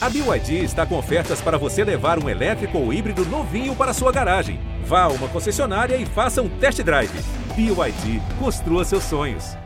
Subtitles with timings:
[0.00, 4.12] A BYD está com ofertas para você levar um elétrico ou híbrido novinho para sua
[4.12, 4.60] garagem.
[4.84, 7.10] Vá a uma concessionária e faça um test drive.
[7.56, 9.56] BYD, construa seus sonhos.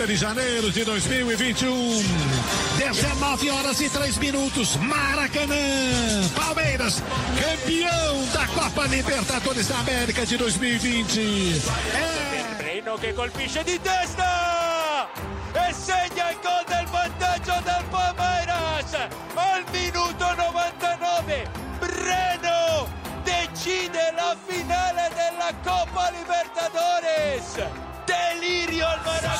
[0.00, 1.70] 30 de janeiro de 2021.
[2.92, 4.76] 19 horas e 3 minutos.
[4.76, 5.54] Maracanã.
[6.34, 7.00] Palmeiras,
[7.40, 11.62] campeão da Copa Libertadores da América de 2020.
[11.94, 12.62] É.
[12.62, 15.08] Reino che colpisce di testa
[15.54, 18.94] e segna il gol del vantaggio del Palmeiras
[19.34, 21.48] al minuto 99.
[21.78, 22.88] Breno
[23.22, 27.89] decide la finale della Copa Libertadores.
[28.40, 28.86] Delírio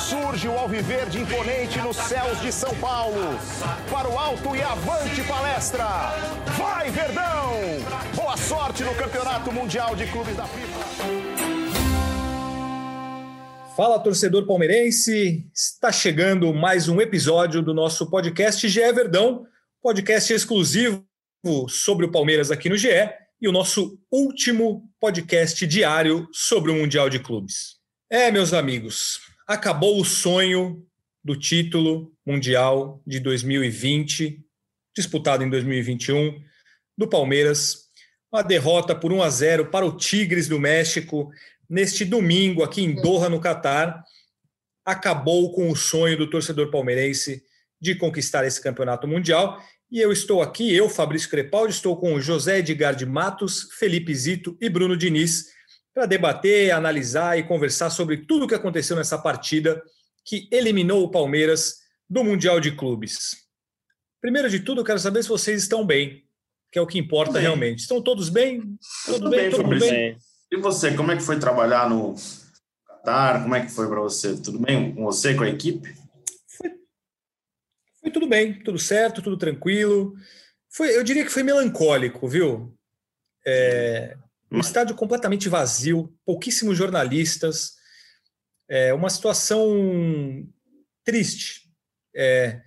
[0.07, 3.17] Surge o Alviverde imponente nos céus de São Paulo.
[3.89, 5.85] Para o alto e avante palestra.
[6.55, 7.51] Vai, Verdão!
[8.15, 10.79] Boa sorte no Campeonato Mundial de Clubes da FIFA.
[13.75, 15.49] Fala, torcedor palmeirense!
[15.51, 19.47] Está chegando mais um episódio do nosso podcast GE Verdão,
[19.81, 21.03] podcast exclusivo
[21.67, 23.09] sobre o Palmeiras aqui no GE
[23.41, 27.80] e o nosso último podcast diário sobre o Mundial de Clubes.
[28.13, 30.85] É, meus amigos, acabou o sonho
[31.23, 34.37] do título mundial de 2020,
[34.93, 36.43] disputado em 2021,
[36.97, 37.85] do Palmeiras.
[38.29, 41.31] Uma derrota por 1 a 0 para o Tigres do México
[41.69, 44.03] neste domingo aqui em Doha, no Catar.
[44.85, 47.41] Acabou com o sonho do torcedor palmeirense
[47.79, 49.57] de conquistar esse campeonato mundial.
[49.89, 54.57] E eu estou aqui, eu, Fabrício Crepaldi, estou com José Edgar de Matos, Felipe Zito
[54.59, 55.60] e Bruno Diniz
[55.93, 59.81] para debater, analisar e conversar sobre tudo o que aconteceu nessa partida
[60.23, 63.47] que eliminou o Palmeiras do Mundial de Clubes.
[64.21, 66.23] Primeiro de tudo, eu quero saber se vocês estão bem,
[66.71, 67.41] que é o que importa bem.
[67.41, 67.79] realmente.
[67.79, 68.77] Estão todos bem?
[69.05, 70.17] Tudo bem, bem, tudo bem.
[70.51, 72.15] E você, como é que foi trabalhar no
[72.87, 73.41] Qatar?
[73.41, 74.35] Como é que foi para você?
[74.37, 75.95] Tudo bem com você, com a equipe?
[76.57, 76.71] Foi,
[78.01, 80.13] foi tudo bem, tudo certo, tudo tranquilo.
[80.69, 82.77] Foi, eu diria que foi melancólico, viu?
[83.45, 84.15] É,
[84.51, 87.73] um estádio completamente vazio, pouquíssimos jornalistas,
[88.69, 90.45] é uma situação
[91.03, 91.69] triste.
[92.15, 92.61] É,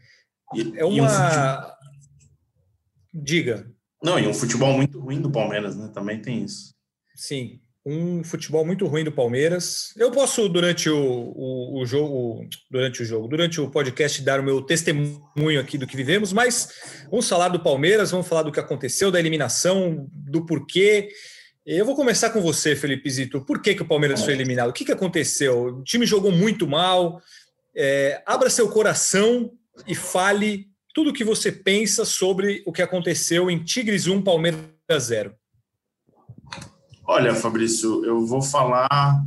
[0.77, 1.67] é uma.
[1.69, 3.71] Um Diga.
[4.03, 5.91] Não, e um futebol muito ruim do Palmeiras, né?
[5.95, 6.75] Também tem isso.
[7.15, 9.93] Sim, um futebol muito ruim do Palmeiras.
[9.97, 14.43] Eu posso, durante o, o, o, jogo, durante o jogo, durante o podcast, dar o
[14.43, 16.69] meu testemunho aqui do que vivemos, mas
[17.11, 21.09] vamos falar do Palmeiras, vamos falar do que aconteceu, da eliminação, do porquê.
[21.67, 23.41] Eu vou começar com você, Felipe Zito.
[23.41, 24.69] Por que, que o Palmeiras foi eliminado?
[24.69, 25.79] O que, que aconteceu?
[25.79, 27.23] O time jogou muito mal.
[27.75, 29.51] É, abra seu coração
[29.87, 34.69] e fale tudo o que você pensa sobre o que aconteceu em Tigres 1, Palmeiras
[35.01, 35.35] 0.
[37.07, 39.25] Olha, Fabrício, eu vou falar.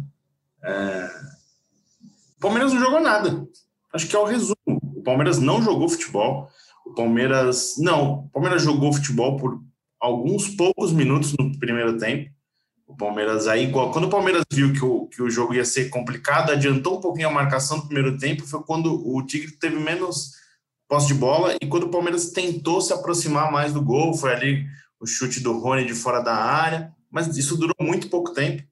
[0.64, 1.09] É...
[2.38, 3.48] O Palmeiras não jogou nada.
[3.92, 4.56] Acho que é o resumo.
[4.68, 6.48] O Palmeiras não jogou futebol.
[6.86, 7.78] O Palmeiras.
[7.80, 9.59] Não, o Palmeiras jogou futebol por
[10.00, 12.31] alguns poucos minutos no primeiro tempo.
[12.85, 16.52] O Palmeiras aí, quando o Palmeiras viu que o, que o jogo ia ser complicado,
[16.52, 20.31] adiantou um pouquinho a marcação do primeiro tempo, foi quando o Tigre teve menos
[20.88, 24.66] posse de bola e quando o Palmeiras tentou se aproximar mais do gol, foi ali
[25.00, 28.63] o chute do Rony de fora da área, mas isso durou muito pouco tempo.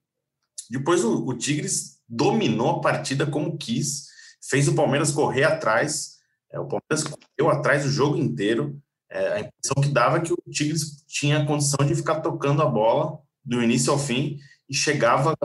[0.70, 4.08] Depois o, o Tigres dominou a partida como quis,
[4.50, 6.16] fez o Palmeiras correr atrás,
[6.52, 10.34] é, o Palmeiras correu atrás o jogo inteiro, é, a impressão que dava é que
[10.34, 14.40] o Tigres tinha a condição de ficar tocando a bola do início ao fim
[14.70, 15.36] e chegava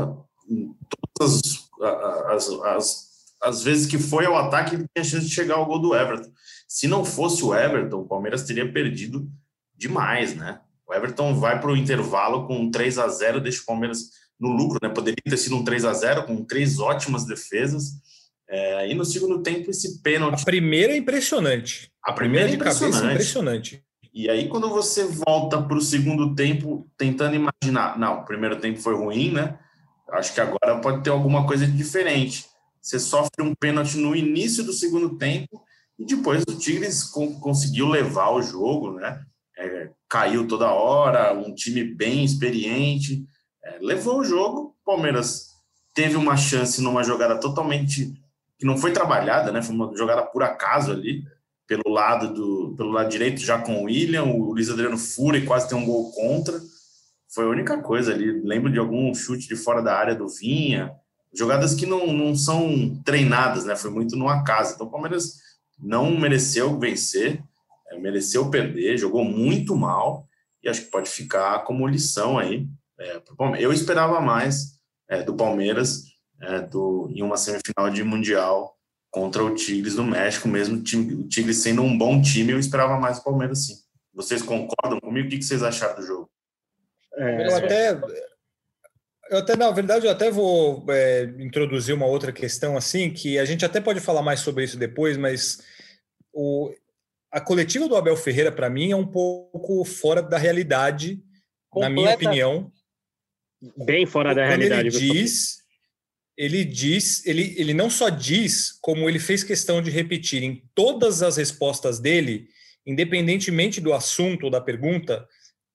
[1.19, 3.11] todas as, as, as,
[3.43, 6.31] as vezes que foi ao ataque tinha chance de chegar ao gol do Everton.
[6.67, 9.31] Se não fosse o Everton, o Palmeiras teria perdido
[9.77, 10.61] demais, né?
[10.87, 14.79] O Everton vai para o intervalo com 3 a 0 deixa o Palmeiras no lucro,
[14.83, 14.89] né?
[14.89, 17.93] Poderia ter sido um 3 a 0 com três ótimas defesas.
[18.51, 20.43] É, e no segundo tempo, esse pênalti.
[20.43, 21.89] A primeira é impressionante.
[22.03, 23.07] A primeira, é impressionante.
[23.07, 23.85] é impressionante.
[24.13, 28.81] E aí, quando você volta para o segundo tempo, tentando imaginar, não, o primeiro tempo
[28.81, 29.57] foi ruim, né?
[30.11, 32.45] Acho que agora pode ter alguma coisa diferente.
[32.83, 35.63] Você sofre um pênalti no início do segundo tempo
[35.97, 39.23] e depois o Tigres conseguiu levar o jogo, né?
[39.57, 43.25] É, caiu toda hora, um time bem experiente,
[43.63, 44.75] é, levou o jogo.
[44.85, 45.51] Palmeiras
[45.95, 48.20] teve uma chance numa jogada totalmente
[48.61, 49.63] que não foi trabalhada, né?
[49.63, 51.25] Foi uma jogada por acaso ali,
[51.67, 55.47] pelo lado do pelo lado direito, já com o William, o Luiz Adriano fura e
[55.47, 56.61] quase tem um gol contra.
[57.35, 58.31] Foi a única coisa ali.
[58.43, 60.93] Lembro de algum chute de fora da área do Vinha,
[61.33, 63.75] jogadas que não, não são treinadas, né?
[63.75, 64.75] Foi muito no acaso.
[64.75, 65.37] Então o Palmeiras
[65.79, 67.43] não mereceu vencer,
[67.91, 70.29] é, mereceu perder, jogou muito mal
[70.63, 72.69] e acho que pode ficar como lição aí.
[72.99, 73.23] É,
[73.59, 74.79] eu esperava mais
[75.09, 76.10] é, do Palmeiras
[76.41, 78.77] é, do, em uma semifinal de Mundial
[79.11, 83.19] contra o Tigres do México, mesmo o Tigres sendo um bom time, eu esperava mais
[83.19, 83.75] o Palmeiras sim.
[84.15, 85.27] Vocês concordam comigo?
[85.27, 86.31] O que vocês acharam do jogo?
[87.15, 88.01] É, eu até,
[89.31, 93.45] eu até, na verdade, eu até vou é, introduzir uma outra questão assim, que a
[93.45, 95.61] gente até pode falar mais sobre isso depois, mas
[96.33, 96.73] o,
[97.31, 101.23] a coletiva do Abel Ferreira, para mim, é um pouco fora da realidade,
[101.69, 101.89] Completa.
[101.89, 102.73] na minha opinião.
[103.77, 104.89] Bem fora da realidade.
[104.89, 105.60] Ele diz,
[106.41, 111.23] ele diz, ele, ele não só diz, como ele fez questão de repetir em todas
[111.23, 112.49] as respostas dele,
[112.87, 115.29] independentemente do assunto ou da pergunta,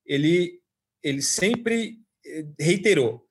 [0.04, 0.60] ele,
[1.04, 3.24] ele sempre eh, reiterou: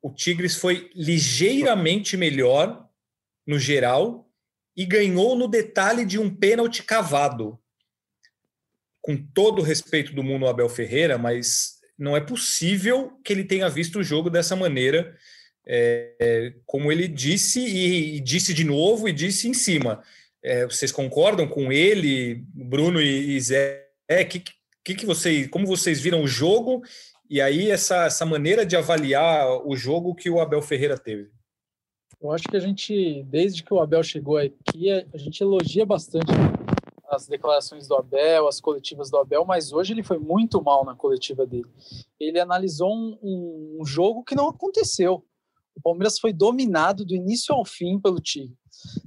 [0.00, 2.88] o Tigres foi ligeiramente melhor
[3.44, 4.30] no geral
[4.76, 7.58] e ganhou no detalhe de um pênalti cavado.
[9.00, 13.68] Com todo o respeito do mundo Abel Ferreira, mas não é possível que ele tenha
[13.68, 15.18] visto o jogo dessa maneira,
[15.68, 20.02] é, como ele disse e, e, disse de novo e disse em cima.
[20.42, 23.86] É, vocês concordam com ele, Bruno e, e Zé?
[24.08, 24.42] É, que,
[24.82, 26.82] que, que vocês, como vocês viram o jogo
[27.28, 31.30] e aí essa, essa maneira de avaliar o jogo que o Abel Ferreira teve?
[32.20, 36.32] Eu acho que a gente, desde que o Abel chegou aqui, a gente elogia bastante
[37.08, 40.94] as declarações do Abel, as coletivas do Abel, mas hoje ele foi muito mal na
[40.94, 41.68] coletiva dele.
[42.18, 45.24] Ele analisou um, um jogo que não aconteceu.
[45.78, 48.56] O Palmeiras foi dominado do início ao fim pelo Tigre.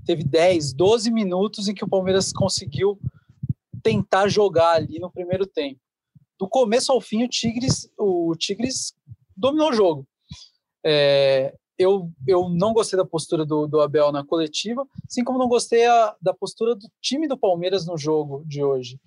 [0.06, 2.98] Teve 10, 12 minutos em que o Palmeiras conseguiu
[3.84, 5.80] tentar jogar ali no primeiro tempo.
[6.40, 8.94] Do começo ao fim, o Tigres, o Tigres
[9.36, 10.08] dominou o jogo.
[10.84, 15.50] É, eu, eu não gostei da postura do, do Abel na coletiva, assim como não
[15.50, 18.98] gostei a, da postura do time do Palmeiras no jogo de hoje.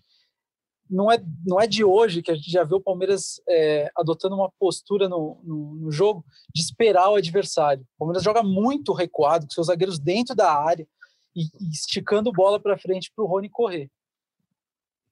[0.89, 4.35] Não é, não é de hoje que a gente já vê o Palmeiras é, adotando
[4.35, 7.83] uma postura no, no, no, jogo de esperar o adversário.
[7.95, 10.87] O Palmeiras joga muito recuado, com seus zagueiros dentro da área
[11.35, 13.91] e, e esticando bola para frente para o Rony correr.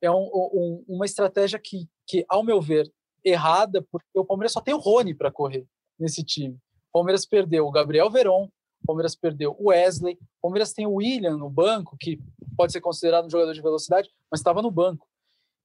[0.01, 2.93] É um, um, uma estratégia que, que, ao meu ver,
[3.25, 5.67] errada, porque o Palmeiras só tem o Rony para correr
[5.99, 6.59] nesse time.
[6.93, 8.49] Palmeiras perdeu o Gabriel Veron,
[8.87, 12.21] Palmeiras perdeu o Wesley, Palmeiras tem o William no banco, que
[12.57, 15.07] pode ser considerado um jogador de velocidade, mas estava no banco.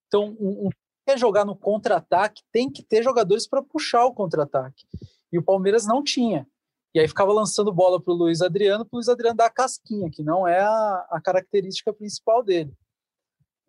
[0.07, 0.69] Então, um, um
[1.05, 4.85] quer jogar no contra-ataque, tem que ter jogadores para puxar o contra-ataque.
[5.31, 6.45] E o Palmeiras não tinha.
[6.93, 9.51] E aí ficava lançando bola para o Luiz Adriano, para o Luiz Adriano dar a
[9.51, 12.73] casquinha, que não é a, a característica principal dele.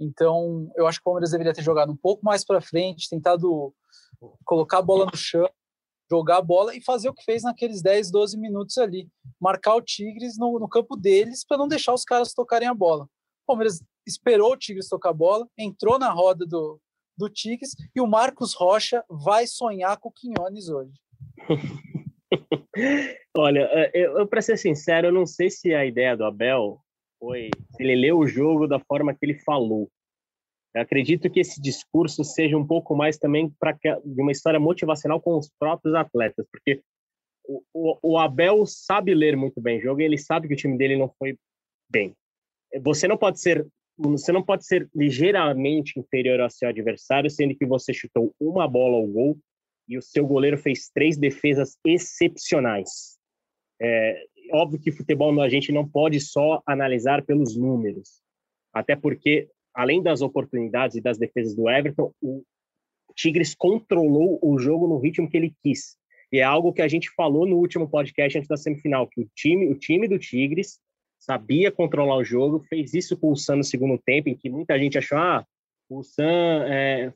[0.01, 3.73] Então, eu acho que o Palmeiras deveria ter jogado um pouco mais para frente, tentado
[4.45, 5.49] colocar a bola no chão,
[6.11, 9.09] jogar a bola e fazer o que fez naqueles 10, 12 minutos ali.
[9.41, 13.05] Marcar o Tigres no, no campo deles para não deixar os caras tocarem a bola.
[13.05, 16.81] O Palmeiras esperou o Tigres tocar a bola, entrou na roda do,
[17.17, 20.95] do Tigres e o Marcos Rocha vai sonhar com o Quinones hoje.
[23.37, 26.81] Olha, é, eu, eu para ser sincero, eu não sei se a ideia do Abel
[27.19, 29.91] foi ele leu o jogo da forma que ele falou.
[30.75, 33.73] Eu acredito que esse discurso seja um pouco mais também para
[34.05, 36.83] de uma história motivacional com os próprios atletas, porque
[37.45, 40.57] o, o, o, Abel sabe ler muito bem o jogo e ele sabe que o
[40.57, 41.37] time dele não foi
[41.91, 42.15] bem.
[42.83, 43.67] Você não pode ser
[43.99, 48.97] você não pode ser ligeiramente inferior ao seu adversário, sendo que você chutou uma bola
[48.97, 49.39] ao gol
[49.89, 53.19] e o seu goleiro fez três defesas excepcionais.
[53.81, 54.23] É,
[54.53, 58.23] óbvio que futebol a gente não pode só analisar pelos números,
[58.73, 62.45] até porque além das oportunidades e das defesas do Everton, o
[63.17, 65.97] Tigres controlou o jogo no ritmo que ele quis.
[66.33, 69.31] E é algo que a gente falou no último podcast antes da semifinal, que o
[69.35, 70.79] time, o time do Tigres
[71.19, 74.79] sabia controlar o jogo, fez isso com o Sam no segundo tempo, em que muita
[74.79, 75.45] gente achou, ah,
[75.89, 77.13] o Sam é,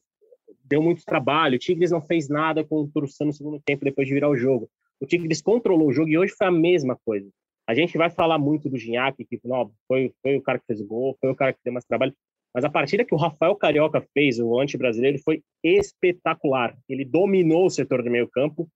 [0.64, 4.06] deu muito trabalho, o Tigres não fez nada com o Sam no segundo tempo depois
[4.06, 4.68] de virar o jogo.
[5.00, 7.28] O Tigres controlou o jogo e hoje foi a mesma coisa.
[7.66, 10.80] A gente vai falar muito do Gignac, que não, foi, foi o cara que fez
[10.80, 12.14] o gol, foi o cara que deu mais trabalho,
[12.54, 16.76] mas a partida que o Rafael Carioca fez, o anti-brasileiro, foi espetacular.
[16.88, 18.68] Ele dominou o setor do meio campo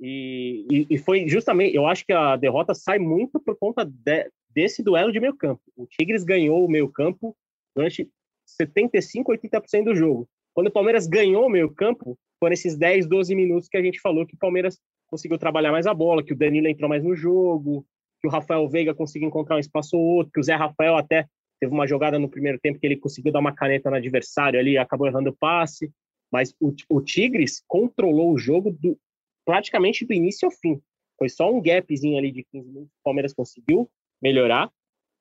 [0.00, 4.30] e, e, e, foi justamente, eu acho que a derrota sai muito por conta de,
[4.54, 5.62] desse duelo de meio campo.
[5.76, 7.36] O Tigres ganhou o meio campo
[7.74, 8.08] durante
[8.46, 10.28] 75, 80% do jogo.
[10.54, 14.00] Quando o Palmeiras ganhou o meio campo, foram esses 10, 12 minutos que a gente
[14.00, 17.16] falou que o Palmeiras conseguiu trabalhar mais a bola, que o Danilo entrou mais no
[17.16, 17.84] jogo,
[18.20, 21.26] que o Rafael Veiga conseguiu encontrar um espaço ou outro, que o Zé Rafael até
[21.64, 24.76] Teve uma jogada no primeiro tempo que ele conseguiu dar uma caneta no adversário ali,
[24.76, 25.90] acabou errando o passe.
[26.30, 28.98] Mas o, o Tigres controlou o jogo do,
[29.46, 30.78] praticamente do início ao fim.
[31.18, 32.90] Foi só um gapzinho ali de 15 minutos.
[32.90, 33.88] O Palmeiras conseguiu
[34.22, 34.70] melhorar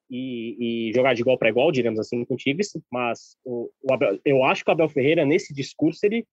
[0.09, 2.71] e, e jogar de igual para igual, diremos assim, com o Tigres.
[2.91, 6.25] Mas o, o Abel, eu acho que o Abel Ferreira, nesse discurso, ele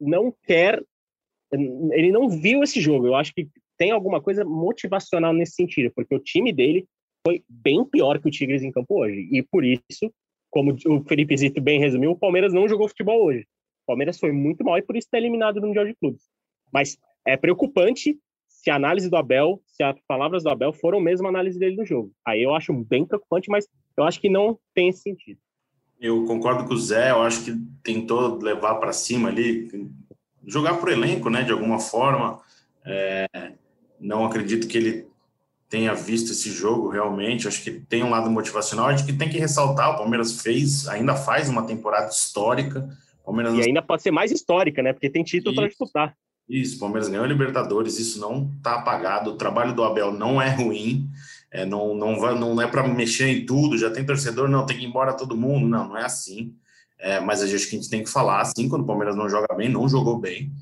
[0.00, 0.82] não quer.
[1.52, 3.06] Ele não viu esse jogo.
[3.06, 3.48] Eu acho que
[3.78, 6.86] tem alguma coisa motivacional nesse sentido, porque o time dele
[7.26, 9.28] foi bem pior que o Tigres em campo hoje.
[9.30, 10.12] E por isso,
[10.50, 13.46] como o Felipe Zito bem resumiu, o Palmeiras não jogou futebol hoje.
[13.84, 16.22] O Palmeiras foi muito mal e por isso está eliminado no Mundial de Clubes.
[16.72, 18.18] Mas é preocupante
[18.66, 21.76] se a análise do Abel, se as palavras do Abel foram mesmo a análise dele
[21.76, 22.10] no jogo.
[22.26, 25.38] Aí eu acho bem preocupante, mas eu acho que não tem esse sentido.
[26.00, 29.68] Eu concordo com o Zé, eu acho que tentou levar para cima ali,
[30.44, 32.40] jogar para o elenco, né, de alguma forma.
[32.84, 33.52] É,
[34.00, 35.06] não acredito que ele
[35.68, 37.46] tenha visto esse jogo realmente.
[37.46, 38.86] Acho que tem um lado motivacional.
[38.86, 42.88] Acho que tem que ressaltar: o Palmeiras fez, ainda faz uma temporada histórica.
[43.24, 43.54] Palmeiras...
[43.54, 44.92] E ainda pode ser mais histórica, né?
[44.92, 46.16] Porque tem título para disputar.
[46.48, 49.30] Isso, o Palmeiras ganhou a Libertadores, isso não está apagado.
[49.30, 51.10] O trabalho do Abel não é ruim.
[51.50, 54.76] É, não, não, vai, não é para mexer em tudo, já tem torcedor, não, tem
[54.76, 55.66] que ir embora todo mundo.
[55.68, 56.54] Não, não é assim.
[56.98, 59.54] É, mas a gente, a gente tem que falar assim, quando o Palmeiras não joga
[59.54, 60.52] bem, não jogou bem.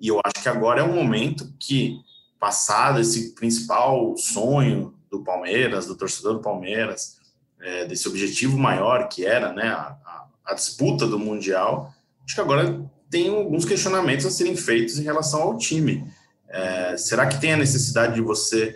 [0.00, 1.98] E eu acho que agora é um momento que,
[2.38, 7.18] passado esse principal sonho do Palmeiras, do torcedor do Palmeiras,
[7.60, 12.40] é, desse objetivo maior que era né, a, a, a disputa do Mundial, acho que
[12.40, 16.04] agora tem alguns questionamentos a serem feitos em relação ao time.
[16.48, 18.74] É, será que tem a necessidade de você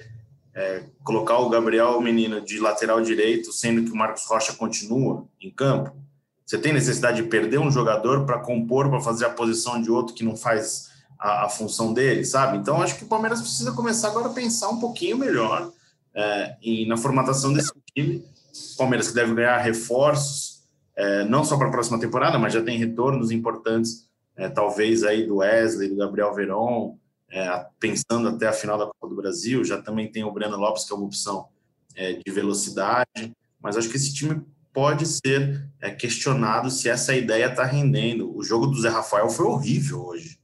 [0.54, 5.50] é, colocar o Gabriel Menino de lateral direito, sendo que o Marcos Rocha continua em
[5.50, 5.92] campo?
[6.46, 10.14] Você tem necessidade de perder um jogador para compor, para fazer a posição de outro
[10.14, 12.58] que não faz a, a, função dele, sabe?
[12.58, 15.72] Então, acho que o Palmeiras precisa começar agora a pensar um pouquinho melhor
[16.14, 18.24] é, em, na formatação desse time.
[18.76, 20.62] Palmeiras que deve ganhar reforços,
[20.94, 24.07] é, não só para a próxima temporada, mas já tem retornos importantes,
[24.38, 26.96] é, talvez aí do Wesley, do Gabriel Veron,
[27.30, 30.84] é, pensando até a final da Copa do Brasil, já também tem o Breno Lopes,
[30.84, 31.48] que é uma opção
[31.94, 34.40] é, de velocidade, mas acho que esse time
[34.72, 38.34] pode ser é, questionado se essa ideia está rendendo.
[38.34, 40.38] O jogo do Zé Rafael foi horrível hoje,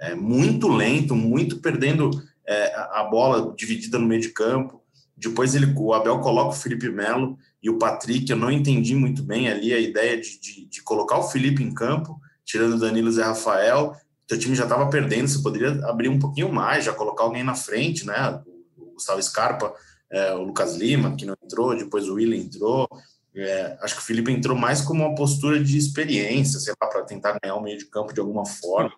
[0.00, 2.10] é, muito lento, muito perdendo
[2.46, 4.82] é, a bola dividida no meio de campo.
[5.16, 8.30] Depois ele, o Abel coloca o Felipe Melo e o Patrick.
[8.30, 11.72] Eu não entendi muito bem ali a ideia de, de, de colocar o Felipe em
[11.72, 13.94] campo, tirando Danilo Zé Rafael,
[14.26, 17.54] teu time já estava perdendo, você poderia abrir um pouquinho mais, já colocar alguém na
[17.54, 18.40] frente, né?
[18.76, 19.74] O Gustavo Scarpa,
[20.10, 22.88] é, o Lucas Lima, que não entrou, depois o William entrou.
[23.34, 27.04] É, acho que o Felipe entrou mais como uma postura de experiência, sei lá, para
[27.04, 28.92] tentar ganhar o meio de campo de alguma forma.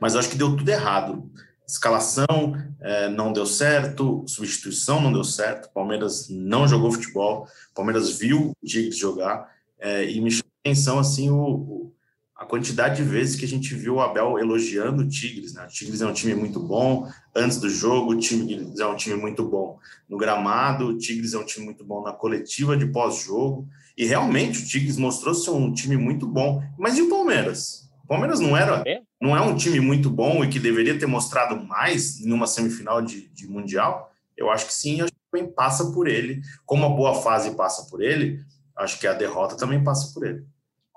[0.00, 1.30] Mas acho que deu tudo errado.
[1.66, 8.50] Escalação é, não deu certo, substituição não deu certo, Palmeiras não jogou futebol, Palmeiras viu
[8.50, 11.92] o Tigres jogar é, e me chamou a atenção assim o,
[12.36, 15.54] a quantidade de vezes que a gente viu o Abel elogiando o Tigres.
[15.54, 15.64] Né?
[15.64, 17.08] O Tigres é um time muito bom.
[17.34, 21.38] Antes do jogo, o Tigres é um time muito bom no gramado, o Tigres é
[21.38, 23.66] um time muito bom na coletiva de pós-jogo.
[23.96, 26.62] E realmente o Tigres mostrou ser um time muito bom.
[26.78, 27.90] Mas e o Palmeiras?
[28.04, 29.00] O Palmeiras não era, é?
[29.18, 33.00] não é um time muito bom e que deveria ter mostrado mais em uma semifinal
[33.00, 34.12] de, de Mundial?
[34.36, 36.42] Eu acho que sim, acho que também passa por ele.
[36.66, 38.44] Como a boa fase passa por ele,
[38.76, 40.44] acho que a derrota também passa por ele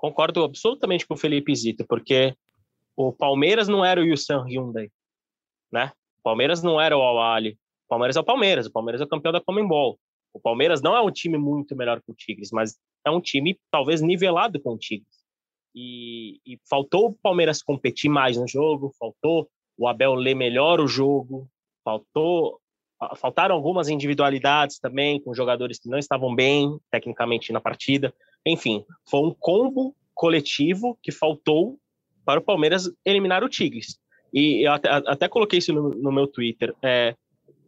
[0.00, 2.34] concordo absolutamente com o Felipe Zito, porque
[2.96, 4.90] o Palmeiras não era o Yusan Hyundai,
[5.70, 5.92] né?
[6.18, 7.58] O Palmeiras não era o Awali.
[7.84, 9.98] O Palmeiras é o Palmeiras, o Palmeiras é o campeão da Comembol.
[10.32, 13.58] O Palmeiras não é um time muito melhor que o Tigres, mas é um time
[13.70, 15.20] talvez nivelado com o Tigres.
[15.74, 20.88] E, e faltou o Palmeiras competir mais no jogo, faltou o Abel ler melhor o
[20.88, 21.48] jogo,
[21.84, 22.58] faltou
[23.16, 28.14] faltaram algumas individualidades também com jogadores que não estavam bem tecnicamente na partida.
[28.46, 31.78] Enfim, foi um combo coletivo que faltou
[32.24, 33.98] para o Palmeiras eliminar o Tigres.
[34.32, 36.74] E eu até, até coloquei isso no, no meu Twitter.
[36.82, 37.14] É,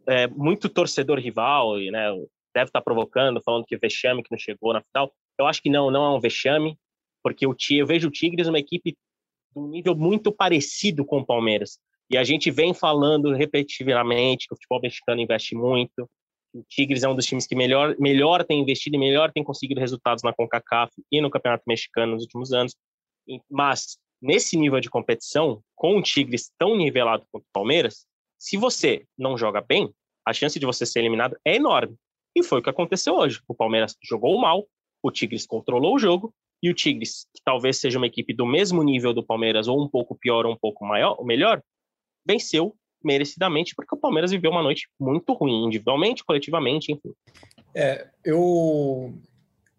[0.07, 2.09] é, muito torcedor rival, e, né,
[2.53, 5.11] deve estar provocando, falando que vexame que não chegou na final.
[5.37, 6.77] Eu acho que não, não é um vexame,
[7.21, 8.97] porque o, eu vejo o Tigres uma equipe de
[9.59, 11.79] um nível muito parecido com o Palmeiras.
[12.09, 16.09] E a gente vem falando repetitivamente que o futebol mexicano investe muito,
[16.53, 19.79] o Tigres é um dos times que melhor, melhor tem investido e melhor tem conseguido
[19.79, 22.75] resultados na CONCACAF e no Campeonato Mexicano nos últimos anos.
[23.49, 28.05] Mas, nesse nível de competição, com o Tigres tão nivelado quanto o Palmeiras,
[28.37, 29.91] se você não joga bem,
[30.25, 31.95] a chance de você ser eliminado é enorme.
[32.35, 33.41] E foi o que aconteceu hoje.
[33.47, 34.67] O Palmeiras jogou mal,
[35.01, 38.83] o Tigres controlou o jogo, e o Tigres, que talvez seja uma equipe do mesmo
[38.83, 41.61] nível do Palmeiras, ou um pouco pior ou um pouco maior, ou melhor,
[42.25, 47.13] venceu merecidamente, porque o Palmeiras viveu uma noite muito ruim, individualmente, coletivamente, enfim.
[47.75, 49.13] É, eu,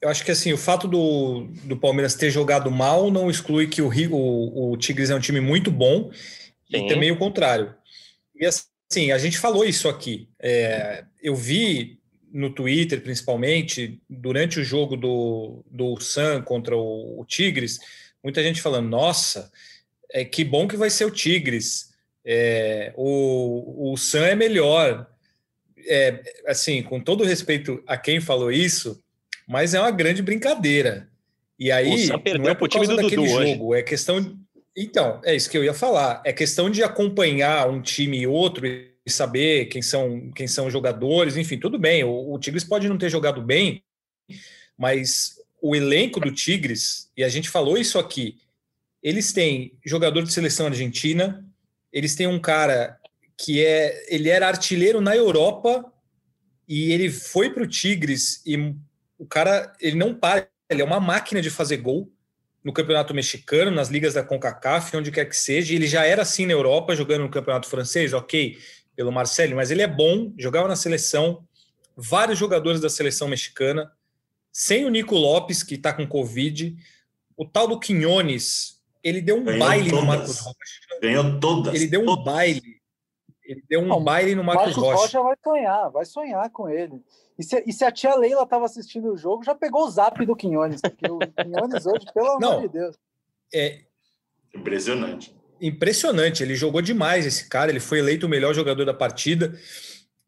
[0.00, 3.80] eu acho que assim, o fato do, do Palmeiras ter jogado mal não exclui que
[3.80, 6.10] o, o, o Tigres é um time muito bom,
[6.70, 6.86] Sim.
[6.86, 7.74] e também o contrário.
[8.34, 10.28] E assim, a gente falou isso aqui.
[10.40, 11.98] É, eu vi
[12.32, 17.78] no Twitter, principalmente, durante o jogo do, do Sam contra o, o Tigres,
[18.22, 19.52] muita gente falando, nossa,
[20.10, 21.93] é, que bom que vai ser o Tigres
[22.24, 25.06] É, o, o Sam é melhor.
[25.86, 29.02] É, assim, com todo respeito a quem falou isso,
[29.46, 31.08] mas é uma grande brincadeira.
[31.58, 33.80] E aí, não é por causa daquele jogo, hoje.
[33.80, 34.38] é questão.
[34.76, 36.22] Então, é isso que eu ia falar.
[36.24, 41.36] É questão de acompanhar um time e outro e saber quem são, quem são jogadores,
[41.36, 42.02] enfim, tudo bem.
[42.02, 43.84] O, o Tigres pode não ter jogado bem,
[44.76, 48.38] mas o elenco do Tigres, e a gente falou isso aqui,
[49.02, 51.44] eles têm jogador de seleção argentina,
[51.94, 52.98] eles têm um cara
[53.38, 54.04] que é.
[54.12, 55.90] Ele era artilheiro na Europa
[56.68, 58.74] e ele foi para o Tigres e
[59.16, 62.12] o cara ele não para, ele é uma máquina de fazer gol
[62.64, 65.72] no campeonato mexicano, nas ligas da CONCACAF, onde quer que seja.
[65.72, 68.58] Ele já era assim na Europa, jogando no campeonato francês, ok,
[68.96, 71.46] pelo Marcelo, mas ele é bom, jogava na seleção.
[71.96, 73.92] Vários jogadores da seleção mexicana,
[74.50, 76.74] sem o Nico Lopes, que está com Covid.
[77.36, 78.73] O tal do Quinones,
[79.04, 80.00] ele deu um Ganhou baile todas.
[80.00, 81.00] no Marcos Rocha.
[81.02, 81.74] Ganhou todas.
[81.74, 82.24] Ele deu um todas.
[82.24, 82.62] baile.
[83.44, 85.18] Ele deu um Não, baile no Marcos, Marcos Rocha.
[85.18, 87.02] Rocha vai sonhar, vai sonhar com ele.
[87.38, 90.24] E se, e se a tia Leila estava assistindo o jogo, já pegou o zap
[90.24, 92.96] do Quinones, porque o Quinones hoje, pelo Não, amor de Deus.
[93.52, 93.80] É
[94.54, 95.34] impressionante.
[95.60, 99.58] Impressionante, ele jogou demais esse cara, ele foi eleito o melhor jogador da partida.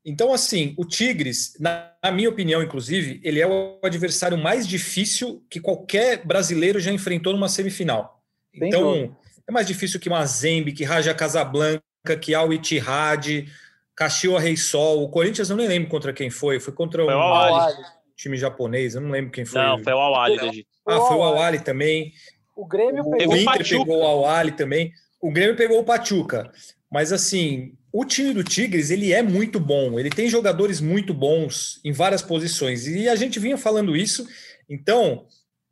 [0.05, 5.45] Então, assim, o Tigres, na, na minha opinião, inclusive, ele é o adversário mais difícil
[5.51, 8.16] que qualquer brasileiro já enfrentou numa semifinal.
[8.61, 9.17] Então,
[9.49, 11.83] é mais difícil que Mazembe, que Raja Casablanca,
[12.21, 13.47] que Al Ittihad,
[13.95, 15.03] Caxiwa Rei Sol.
[15.03, 16.61] O Corinthians eu nem lembro contra quem foi.
[16.61, 17.71] Foi contra foi o
[18.17, 18.95] time japonês.
[18.95, 19.61] Eu não lembro quem foi.
[19.61, 20.67] Não, foi o gente.
[20.87, 22.13] Ah, foi o Awali também.
[22.55, 24.93] O Grêmio o, pegou o Inter pegou o Awali também.
[25.21, 26.51] O Grêmio pegou o Pachuca.
[26.91, 29.99] Mas assim, o time do Tigres ele é muito bom.
[29.99, 32.87] Ele tem jogadores muito bons em várias posições.
[32.87, 34.27] E a gente vinha falando isso.
[34.69, 35.27] Então,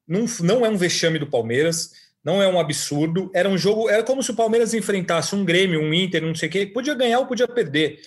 [0.06, 1.92] não, não é um vexame do Palmeiras
[2.24, 3.30] não é um absurdo.
[3.34, 6.48] Era um jogo, era como se o Palmeiras enfrentasse um Grêmio, um Inter, não sei
[6.48, 6.66] o quê.
[6.66, 8.00] Podia ganhar ou podia perder.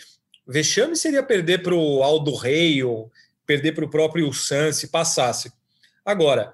[0.48, 3.12] Vexame seria perder para o Aldo Rei ou
[3.46, 5.52] perder para o próprio San se passasse.
[6.04, 6.54] Agora,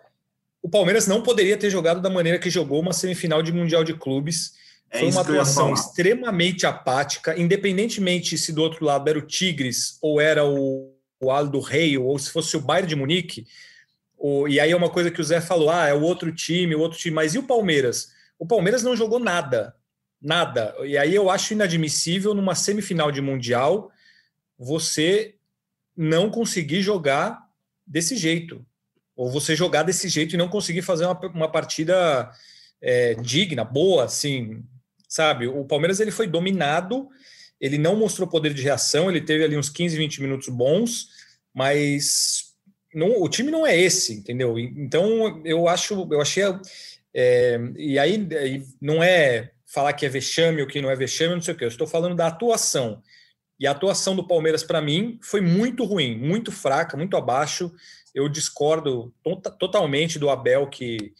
[0.62, 3.94] o Palmeiras não poderia ter jogado da maneira que jogou uma semifinal de Mundial de
[3.94, 4.54] Clubes.
[4.90, 10.20] É Foi uma atuação extremamente apática, independentemente se do outro lado era o Tigres ou
[10.20, 13.46] era o, o Aldo Rei ou se fosse o Bayern de Munique
[14.26, 16.74] o, e aí é uma coisa que o Zé falou: ah, é o outro time,
[16.74, 17.14] o outro time.
[17.14, 18.14] Mas e o Palmeiras?
[18.40, 19.76] O Palmeiras não jogou nada.
[20.22, 20.74] Nada.
[20.86, 23.92] E aí eu acho inadmissível numa semifinal de Mundial
[24.58, 25.36] você
[25.94, 27.38] não conseguir jogar
[27.86, 28.66] desse jeito.
[29.14, 32.32] Ou você jogar desse jeito e não conseguir fazer uma, uma partida
[32.82, 34.64] é, digna, boa, assim,
[35.10, 35.48] sabe?
[35.48, 37.10] O Palmeiras ele foi dominado,
[37.60, 41.10] ele não mostrou poder de reação, ele teve ali uns 15, 20 minutos bons,
[41.54, 42.43] mas
[42.94, 44.58] não, o time não é esse, entendeu?
[44.58, 46.44] Então eu acho, eu achei.
[47.14, 48.28] É, e aí,
[48.82, 51.64] não é falar que é vexame ou que não é vexame, não sei o que.
[51.64, 53.02] Eu estou falando da atuação.
[53.60, 57.72] E a atuação do Palmeiras, para mim, foi muito ruim, muito fraca, muito abaixo.
[58.14, 59.14] Eu discordo
[59.60, 61.14] totalmente do Abel que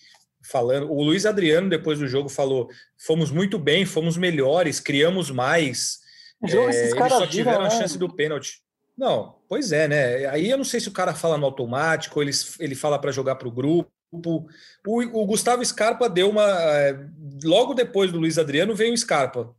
[0.44, 0.92] falando.
[0.92, 6.00] O Luiz Adriano, depois do jogo, falou: fomos muito bem, fomos melhores, criamos mais.
[6.44, 7.70] É, eles só tiveram viram, a né?
[7.70, 8.62] chance do pênalti.
[8.98, 10.26] Não, pois é, né?
[10.28, 13.36] Aí eu não sei se o cara fala no automático, ele, ele fala para jogar
[13.36, 13.92] para o grupo.
[14.12, 14.46] O,
[14.86, 16.48] o, Gustavo Scarpa deu uma.
[16.48, 17.10] Eh,
[17.44, 19.56] logo depois do Luiz Adriano veio o Scarpa.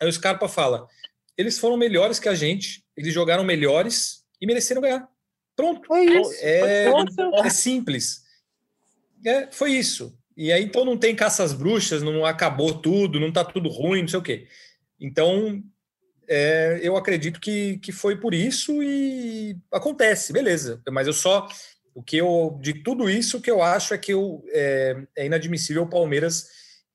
[0.00, 0.86] Aí o Scarpa fala:
[1.36, 5.06] eles foram melhores que a gente, eles jogaram melhores e mereceram ganhar.
[5.54, 5.94] Pronto.
[5.94, 6.34] É, isso.
[6.40, 6.86] é,
[7.44, 8.22] é simples.
[9.24, 10.18] É, foi isso.
[10.34, 14.08] E aí então não tem caças bruxas, não acabou tudo, não tá tudo ruim, não
[14.08, 14.48] sei o quê.
[14.98, 15.62] Então
[16.30, 20.80] é, eu acredito que, que foi por isso e acontece, beleza.
[20.88, 21.48] Mas eu só.
[21.92, 22.56] O que eu.
[22.62, 26.46] De tudo isso, o que eu acho é que eu, é, é inadmissível o Palmeiras,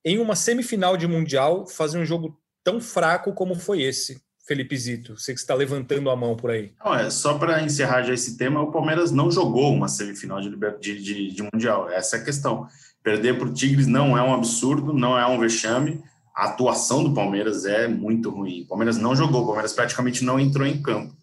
[0.05, 4.23] em uma semifinal de Mundial, fazer um jogo tão fraco como foi esse.
[4.47, 6.71] Felipe Zito, você que está levantando a mão por aí.
[6.83, 10.55] Não, é, só para encerrar já esse tema, o Palmeiras não jogou uma semifinal de,
[10.79, 11.89] de, de, de Mundial.
[11.89, 12.67] Essa é a questão.
[13.03, 16.01] Perder para o Tigres não é um absurdo, não é um vexame
[16.35, 18.63] a atuação do Palmeiras é muito ruim.
[18.63, 21.15] O Palmeiras não jogou, o Palmeiras praticamente não entrou em campo.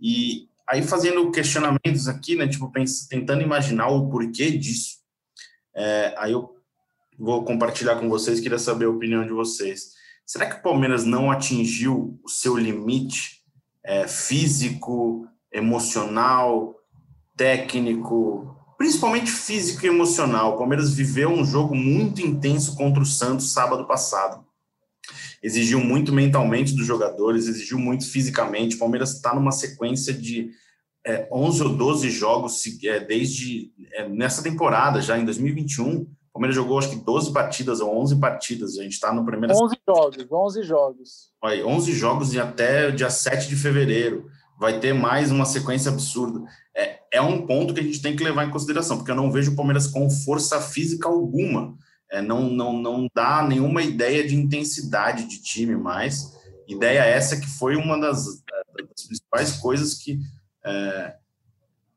[0.00, 4.98] E aí fazendo questionamentos aqui, né, tipo, penso, tentando imaginar o porquê disso.
[5.74, 6.54] É, aí eu
[7.18, 9.94] vou compartilhar com vocês, queria saber a opinião de vocês.
[10.24, 13.42] Será que o Palmeiras não atingiu o seu limite
[13.84, 16.76] é, físico, emocional,
[17.36, 20.54] técnico, principalmente físico e emocional?
[20.54, 24.48] O Palmeiras viveu um jogo muito intenso contra o Santos sábado passado
[25.42, 28.76] exigiu muito mentalmente dos jogadores, exigiu muito fisicamente.
[28.76, 30.50] O Palmeiras está numa sequência de
[31.04, 36.02] é, 11 ou 12 jogos é, desde é, nessa temporada, já em 2021.
[36.02, 38.78] O Palmeiras jogou acho que 12 partidas ou 11 partidas.
[38.78, 39.54] A gente está no primeiro.
[39.54, 41.10] 11 jogos, 11 jogos.
[41.42, 44.26] Olha, 11 jogos e até dia 7 de fevereiro.
[44.58, 46.44] Vai ter mais uma sequência absurda.
[46.76, 49.32] É, é um ponto que a gente tem que levar em consideração, porque eu não
[49.32, 51.74] vejo o Palmeiras com força física alguma.
[52.10, 56.36] É, não, não, não dá nenhuma ideia de intensidade de time mais.
[56.66, 60.18] Ideia essa que foi uma das, das principais coisas que
[60.64, 61.14] é,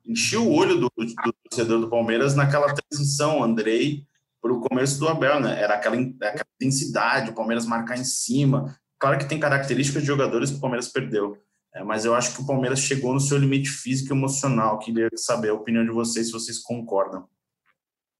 [0.05, 4.05] encheu o olho do, do, torcedor do Palmeiras naquela transição, Andrei,
[4.41, 5.59] para o começo do Abel, né?
[5.61, 8.77] Era aquela, aquela intensidade, o Palmeiras marcar em cima.
[8.99, 11.37] Claro que tem características de jogadores que o Palmeiras perdeu,
[11.73, 14.79] é, mas eu acho que o Palmeiras chegou no seu limite físico e emocional.
[14.79, 17.27] Queria saber a opinião de vocês, se vocês concordam.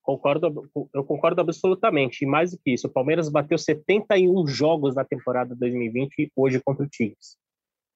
[0.04, 2.24] Concordo, eu concordo absolutamente.
[2.24, 6.86] E mais do que isso, o Palmeiras bateu 71 jogos na temporada 2020 hoje contra
[6.86, 7.38] o Tigres.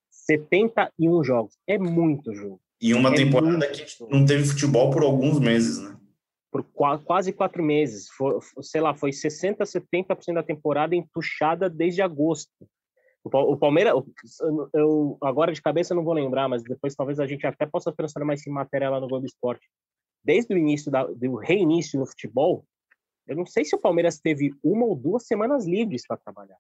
[0.10, 1.58] 71 jogos.
[1.68, 2.62] É muito jogo.
[2.82, 5.98] E uma é temporada que não teve futebol por alguns meses, né?
[6.50, 8.08] Por quase quatro meses.
[8.62, 12.50] Sei lá, foi 60%, 70% da temporada entuchada desde agosto.
[13.24, 13.94] O Palmeiras,
[14.74, 18.36] eu, agora de cabeça não vou lembrar, mas depois talvez a gente até possa transformar
[18.36, 19.68] esse matéria lá no Globo Esporte.
[20.28, 22.66] Desde o início da, do reinício no futebol,
[23.26, 26.58] eu não sei se o Palmeiras teve uma ou duas semanas livres para trabalhar.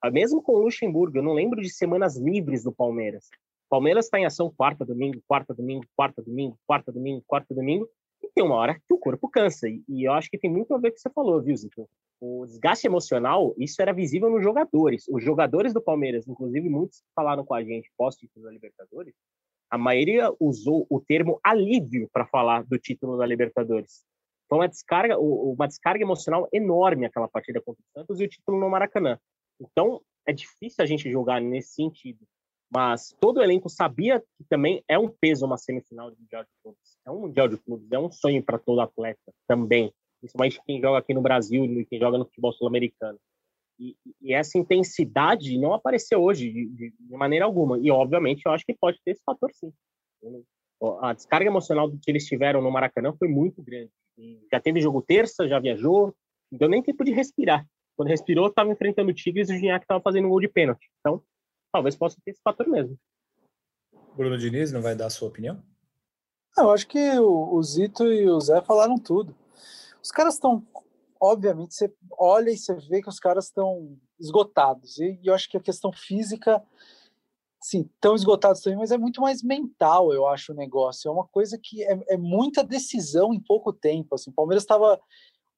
[0.00, 3.24] Ah, mesmo com o Luxemburgo, eu não lembro de semanas livres do Palmeiras.
[3.66, 7.90] O Palmeiras está em ação quarta, domingo, quarta, domingo, quarta, domingo, quarta, domingo, quarta, domingo,
[8.22, 9.68] e tem uma hora que o corpo cansa.
[9.68, 11.56] E, e eu acho que tem muito a ver com o que você falou, viu,
[11.56, 11.90] Zito?
[12.20, 15.06] O desgaste emocional, isso era visível nos jogadores.
[15.08, 19.16] Os jogadores do Palmeiras, inclusive muitos falaram com a gente pós-título da Libertadores,
[19.70, 24.04] a maioria usou o termo alívio para falar do título da Libertadores.
[24.48, 28.58] Foi uma descarga, uma descarga emocional enorme aquela partida contra o Santos e o título
[28.58, 29.18] no Maracanã.
[29.60, 32.20] Então, é difícil a gente jogar nesse sentido.
[32.70, 36.50] Mas todo o elenco sabia que também é um peso uma semifinal de Mundial de
[36.62, 36.98] Clubes.
[37.06, 39.92] É um Mundial de Clubes, é um sonho para todo atleta também.
[40.20, 43.18] Principalmente quem joga aqui no Brasil e quem joga no futebol sul-americano.
[43.78, 47.78] E, e, essa intensidade não apareceu hoje de, de, de, maneira alguma.
[47.78, 49.72] E, obviamente, eu acho que pode ter esse fator, sim.
[51.00, 53.90] A descarga emocional que eles tiveram no Maracanã foi muito grande.
[54.16, 56.14] E já teve jogo terça, já viajou,
[56.50, 57.64] não deu nem tempo de respirar.
[57.96, 60.88] Quando respirou, estava enfrentando o Tigres e o Gignac estava fazendo um gol de pênalti.
[61.00, 61.22] Então,
[61.72, 62.96] talvez possa ter esse fator mesmo.
[64.16, 65.62] Bruno Diniz não vai dar a sua opinião?
[66.56, 69.34] Eu acho que o, o Zito e o Zé falaram tudo.
[70.02, 70.64] Os caras estão,
[71.20, 74.98] obviamente, você olha e você vê que os caras estão esgotados.
[74.98, 76.62] E, e eu acho que a questão física,
[77.60, 81.08] sim, estão esgotados também, mas é muito mais mental, eu acho, o negócio.
[81.08, 84.14] É uma coisa que é, é muita decisão em pouco tempo.
[84.14, 85.00] Assim, o Palmeiras estava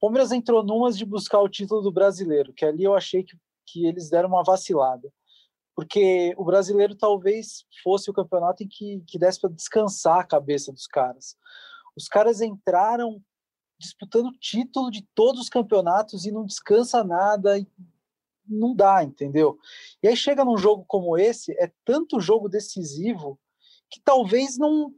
[0.01, 3.87] Palmeiras entrou numas de buscar o título do brasileiro, que ali eu achei que, que
[3.87, 5.13] eles deram uma vacilada.
[5.77, 10.73] Porque o brasileiro talvez fosse o campeonato em que, que desse para descansar a cabeça
[10.73, 11.37] dos caras.
[11.95, 13.23] Os caras entraram
[13.81, 17.55] disputando título de todos os campeonatos e não descansa nada,
[18.47, 19.59] não dá, entendeu?
[20.03, 23.39] E aí chega num jogo como esse, é tanto jogo decisivo
[23.91, 24.95] que talvez não,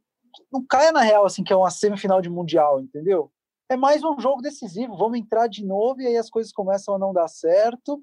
[0.53, 3.33] não caia na real, assim, que é uma semifinal de Mundial, entendeu?
[3.73, 4.97] é mais um jogo decisivo.
[4.97, 8.03] Vamos entrar de novo e aí as coisas começam a não dar certo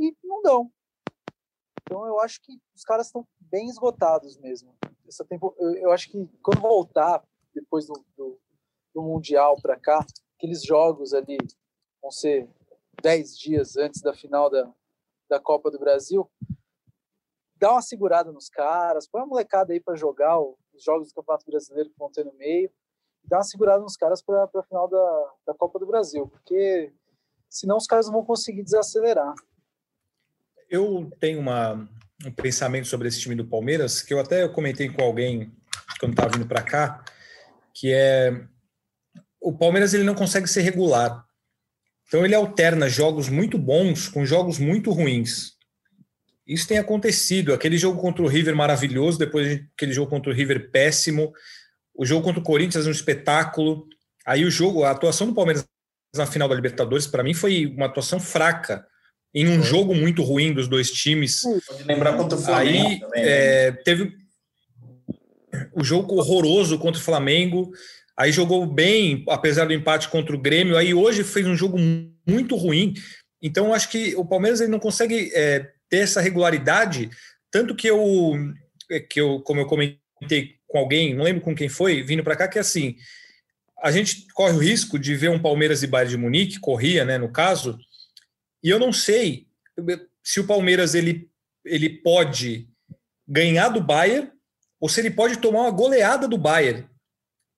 [0.00, 0.72] e não dão.
[1.82, 4.74] Então eu acho que os caras estão bem esgotados mesmo.
[5.06, 7.22] Essa tempo, eu, eu acho que quando voltar
[7.54, 8.40] depois do, do,
[8.94, 10.04] do mundial para cá,
[10.36, 11.38] aqueles jogos ali
[12.00, 12.48] vão ser
[13.02, 14.70] dez dias antes da final da,
[15.28, 16.30] da Copa do Brasil.
[17.56, 21.46] Dá uma segurada nos caras, põe a molecada aí para jogar os jogos do Campeonato
[21.46, 22.70] Brasileiro que vão ter no meio
[23.24, 26.92] dar uma segurada nos caras para a final da, da Copa do Brasil, porque
[27.48, 29.34] senão os caras não vão conseguir desacelerar.
[30.68, 31.88] Eu tenho uma,
[32.24, 35.52] um pensamento sobre esse time do Palmeiras, que eu até comentei com alguém
[36.00, 37.04] quando estava vindo para cá,
[37.72, 38.46] que é
[39.42, 41.24] o Palmeiras ele não consegue ser regular.
[42.06, 45.52] Então ele alterna jogos muito bons com jogos muito ruins.
[46.46, 47.52] Isso tem acontecido.
[47.52, 51.32] Aquele jogo contra o River maravilhoso, depois aquele jogo contra o River péssimo.
[51.94, 53.86] O jogo contra o Corinthians é um espetáculo.
[54.26, 55.66] Aí o jogo, a atuação do Palmeiras
[56.14, 58.86] na final da Libertadores, para mim, foi uma atuação fraca.
[59.34, 61.40] Em um jogo muito ruim dos dois times.
[61.66, 62.88] Pode lembrar contra o Flamengo.
[62.88, 63.30] Aí também, né?
[63.30, 64.14] é, teve
[65.72, 67.72] o jogo horroroso contra o Flamengo.
[68.22, 70.76] Aí jogou bem, apesar do empate contra o Grêmio.
[70.76, 71.76] Aí hoje fez um jogo
[72.24, 72.94] muito ruim.
[73.42, 77.10] Então, acho que o Palmeiras ele não consegue é, ter essa regularidade.
[77.50, 78.32] Tanto que eu,
[79.10, 82.46] que eu, como eu comentei com alguém, não lembro com quem foi, vindo para cá,
[82.46, 82.94] que é assim,
[83.82, 87.18] a gente corre o risco de ver um Palmeiras e Bayern de Munique, corria, né,
[87.18, 87.76] no caso,
[88.62, 89.48] e eu não sei
[90.22, 91.28] se o Palmeiras ele,
[91.64, 92.68] ele pode
[93.26, 94.30] ganhar do Bayern
[94.80, 96.86] ou se ele pode tomar uma goleada do Bayern,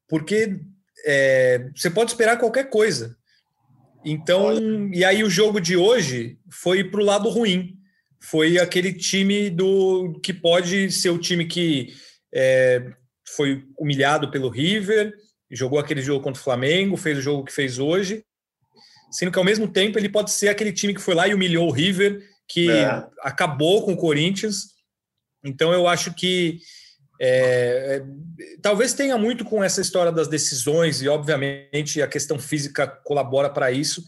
[0.08, 0.60] porque
[1.04, 3.16] é, você pode esperar qualquer coisa.
[4.04, 7.78] Então, e aí o jogo de hoje foi para o lado ruim.
[8.20, 11.94] Foi aquele time do que pode ser o time que
[12.34, 12.92] é,
[13.26, 15.12] foi humilhado pelo River,
[15.50, 18.24] jogou aquele jogo contra o Flamengo, fez o jogo que fez hoje,
[19.10, 21.68] sendo que ao mesmo tempo ele pode ser aquele time que foi lá e humilhou
[21.68, 23.06] o River, que é.
[23.20, 24.74] acabou com o Corinthians.
[25.42, 26.58] Então eu acho que
[27.20, 28.02] é,
[28.38, 33.48] é, talvez tenha muito com essa história das decisões, e obviamente a questão física colabora
[33.48, 34.04] para isso,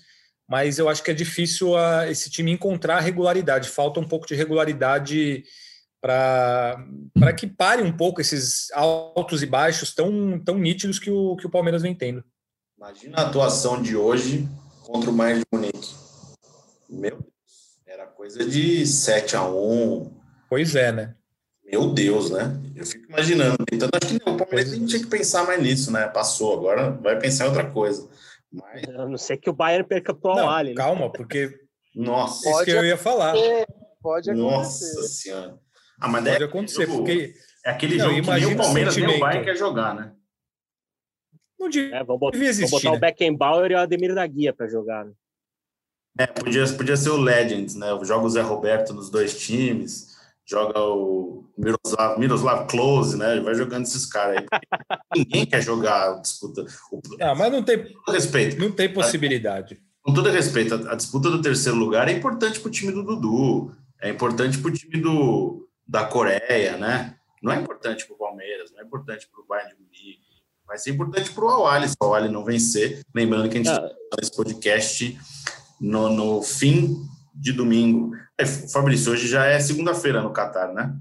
[0.48, 3.68] mas eu acho que é difícil a, esse time encontrar regularidade.
[3.68, 5.44] Falta um pouco de regularidade
[6.00, 11.46] para que pare um pouco esses altos e baixos tão, tão nítidos que o, que
[11.46, 12.24] o Palmeiras vem tendo.
[12.78, 14.48] Imagina a atuação de hoje
[14.82, 15.94] contra o Bayern de Munique.
[16.88, 20.14] Meu Deus, era coisa de 7 a 1
[20.48, 21.16] Pois é, né?
[21.66, 22.56] Meu Deus, né?
[22.76, 23.56] Eu fico imaginando.
[23.72, 26.06] Então, acho que não, o Palmeiras não tinha que pensar mais nisso, né?
[26.06, 28.08] Passou, agora vai pensar em outra coisa.
[28.52, 28.84] Mas...
[28.84, 30.74] A não ser que o Bayern perca pro Al né?
[30.74, 31.58] Calma, porque.
[31.94, 33.34] Nossa, isso que eu ia falar.
[34.00, 34.34] Pode acontecer.
[34.34, 35.58] Nossa Senhora.
[36.00, 37.34] Ah, mas pode acontecer, jogo, porque.
[37.64, 40.12] É aquele não, jogo que nem o Palmeiras nem o Bayern quer jogar, né?
[41.58, 42.96] Não devia, é, vamos botar, existir, vamos botar né?
[42.96, 45.04] o Beckenbauer e o Ademir da Guia para jogar.
[45.04, 45.12] Né?
[46.18, 47.88] É, podia, podia ser o Legends, né?
[48.04, 50.15] Joga o Zé Roberto nos dois times
[50.46, 53.32] joga o Miroslav, Miroslav Klose, né?
[53.32, 54.46] Ele vai jogando esses caras aí.
[55.16, 56.64] Ninguém quer jogar a disputa.
[57.20, 58.58] Ah, mas não tem respeito.
[58.58, 59.80] Não tem possibilidade.
[60.02, 63.02] Com todo respeito, a, a disputa do terceiro lugar é importante para o time do
[63.02, 67.16] Dudu, é importante para o time do, da Coreia, né?
[67.42, 70.20] Não é importante para o Palmeiras, não é importante para o Bayern de Munique,
[70.64, 73.02] vai ser importante para o Awali, se o Awali não vencer.
[73.12, 74.16] Lembrando que a gente está ah.
[74.18, 75.18] nesse podcast
[75.80, 77.04] no, no fim
[77.36, 78.12] de domingo.
[78.38, 80.94] É, Fabrício, hoje já é segunda-feira no Catar, né?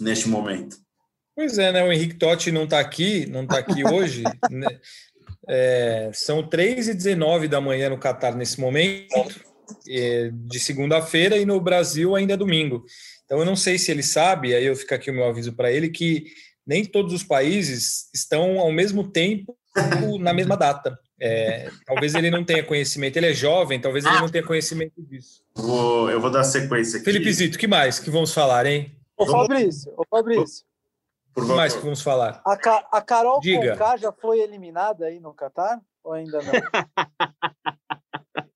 [0.00, 0.76] Neste momento.
[1.34, 1.84] Pois é, né?
[1.84, 4.22] O Henrique Totti não está aqui, não está aqui hoje.
[4.50, 4.66] né?
[5.48, 9.14] é, são 3 e 19 da manhã no Catar nesse momento,
[9.88, 12.84] é, de segunda-feira, e no Brasil ainda é domingo.
[13.24, 15.72] Então eu não sei se ele sabe, aí eu fico aqui o meu aviso para
[15.72, 16.26] ele, que
[16.66, 19.56] nem todos os países estão ao mesmo tempo
[20.20, 20.98] na mesma data.
[21.20, 25.42] É, talvez ele não tenha conhecimento, ele é jovem, talvez ele não tenha conhecimento disso.
[25.58, 27.04] Vou, eu vou dar sequência aqui.
[27.04, 28.96] Felipe Zito, que mais que vamos falar, hein?
[29.16, 30.64] Ô Fabrício, ô Fabrício.
[31.34, 32.40] Por que mais que vamos falar?
[32.44, 33.72] A, Ca a Carol Diga.
[33.72, 35.80] Conká já foi eliminada aí no Catar?
[36.04, 36.52] Ou ainda não?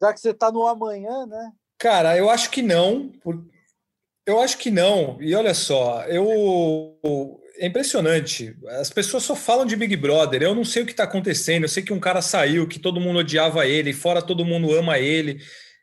[0.00, 1.52] já que você está no amanhã, né?
[1.78, 3.12] Cara, eu acho que não.
[4.26, 5.16] Eu acho que não.
[5.20, 8.56] E olha só, eu é impressionante.
[8.80, 10.42] As pessoas só falam de Big Brother.
[10.42, 11.64] Eu não sei o que está acontecendo.
[11.64, 14.98] Eu sei que um cara saiu, que todo mundo odiava ele, fora todo mundo ama
[14.98, 15.40] ele,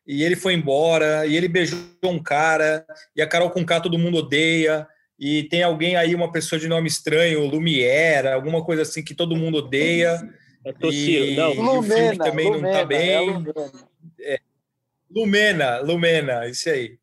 [0.07, 3.99] e ele foi embora, e ele beijou um cara, e a Carol com K todo
[3.99, 4.87] mundo odeia,
[5.19, 9.35] e tem alguém aí, uma pessoa de nome estranho, Lumiera, alguma coisa assim que todo
[9.35, 10.17] mundo odeia.
[10.63, 11.53] É e, não.
[11.53, 13.09] e o filme também Lumena, não está bem.
[13.09, 13.53] É Lumena.
[14.19, 14.39] É,
[15.09, 16.99] Lumena, Lumena, isso aí.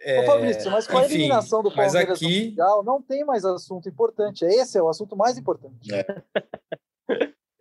[0.00, 2.50] É, Ô, Fabrício, mas com a eliminação do Palmeiras aqui...
[2.50, 4.44] Mundial, não tem mais assunto importante.
[4.44, 5.92] Esse é o assunto mais importante.
[5.92, 6.06] É.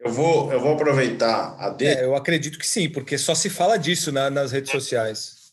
[0.06, 1.88] Eu vou, eu vou aproveitar a de...
[1.88, 5.52] é, eu acredito que sim, porque só se fala disso na, nas redes sociais.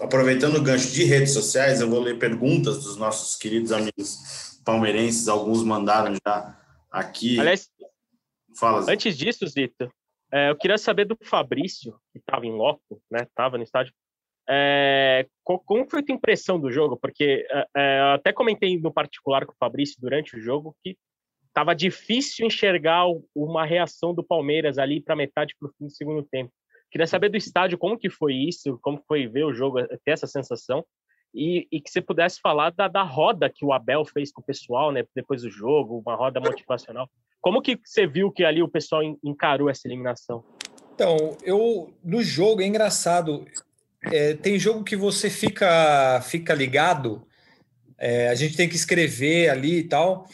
[0.00, 5.26] Aproveitando o gancho de redes sociais, eu vou ler perguntas dos nossos queridos amigos palmeirenses.
[5.26, 6.56] Alguns mandaram já
[6.88, 7.40] aqui.
[7.40, 7.68] Aliás,
[8.56, 9.92] Fala, antes disso, Zito,
[10.32, 13.22] é, eu queria saber do Fabrício, que estava em loco, né?
[13.22, 13.92] Estava no estádio.
[14.48, 16.96] É, como foi a tua impressão do jogo?
[16.96, 20.96] Porque é, é até comentei no particular com o Fabrício durante o jogo que
[21.48, 26.22] estava difícil enxergar uma reação do Palmeiras ali para metade para o fim do segundo
[26.22, 26.52] tempo.
[26.90, 30.26] Queria saber do estádio como que foi isso, como foi ver o jogo, ter essa
[30.26, 30.84] sensação
[31.34, 34.44] e, e que você pudesse falar da, da, roda que o Abel fez com o
[34.44, 37.08] pessoal, né, depois do jogo, uma roda motivacional.
[37.40, 40.42] Como que você viu que ali o pessoal encarou essa eliminação?
[40.94, 43.44] Então, eu no jogo é engraçado
[44.02, 47.26] é, tem jogo que você fica, fica ligado,
[47.98, 50.28] é, a gente tem que escrever ali e tal,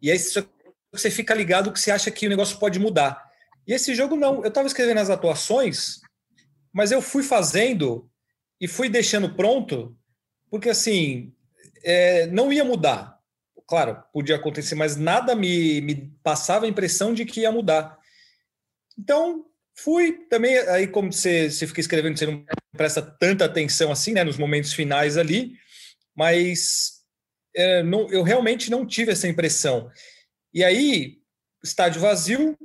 [0.00, 0.18] e aí
[0.92, 3.22] você fica ligado que você acha que o negócio pode mudar.
[3.66, 6.00] E esse jogo não, eu estava escrevendo as atuações,
[6.72, 8.10] mas eu fui fazendo
[8.60, 9.96] e fui deixando pronto,
[10.50, 11.32] porque assim,
[11.82, 13.18] é, não ia mudar.
[13.66, 17.98] Claro, podia acontecer, mas nada me, me passava a impressão de que ia mudar.
[18.98, 19.46] Então,
[19.82, 22.44] Fui também, aí como você, você fica escrevendo, você não
[22.76, 25.54] presta tanta atenção assim, né, nos momentos finais ali,
[26.14, 27.00] mas
[27.56, 29.90] é, não, eu realmente não tive essa impressão.
[30.52, 31.18] E aí,
[31.62, 32.56] estádio vazio,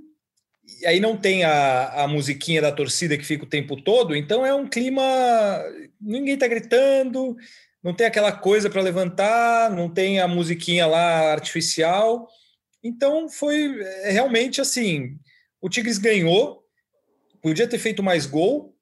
[0.81, 4.45] e aí não tem a, a musiquinha da torcida que fica o tempo todo, então
[4.45, 5.03] é um clima.
[6.01, 7.35] Ninguém está gritando,
[7.83, 12.27] não tem aquela coisa para levantar, não tem a musiquinha lá artificial.
[12.83, 15.19] Então foi é, realmente assim:
[15.61, 16.63] o Tigres ganhou,
[17.41, 18.73] podia ter feito mais gol.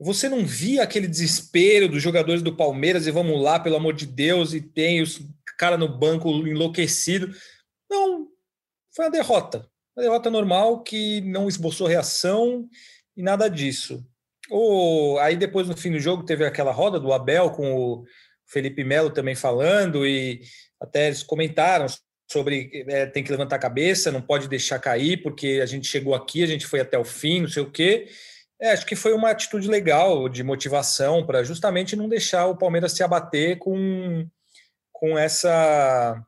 [0.00, 4.06] Você não via aquele desespero dos jogadores do Palmeiras e vamos lá, pelo amor de
[4.06, 5.20] Deus, e tem os
[5.58, 7.34] cara no banco enlouquecido.
[7.90, 8.28] Não,
[8.94, 9.68] foi uma derrota.
[9.96, 12.68] Uma derrota normal que não esboçou reação
[13.16, 14.04] e nada disso.
[14.50, 18.04] O, aí depois no fim do jogo teve aquela roda do Abel com o
[18.46, 20.40] Felipe Melo também falando e
[20.80, 21.86] até eles comentaram
[22.30, 26.14] sobre é, tem que levantar a cabeça, não pode deixar cair, porque a gente chegou
[26.14, 28.08] aqui, a gente foi até o fim, não sei o quê.
[28.60, 32.92] É, acho que foi uma atitude legal de motivação para justamente não deixar o Palmeiras
[32.92, 34.26] se abater com,
[34.92, 36.22] com essa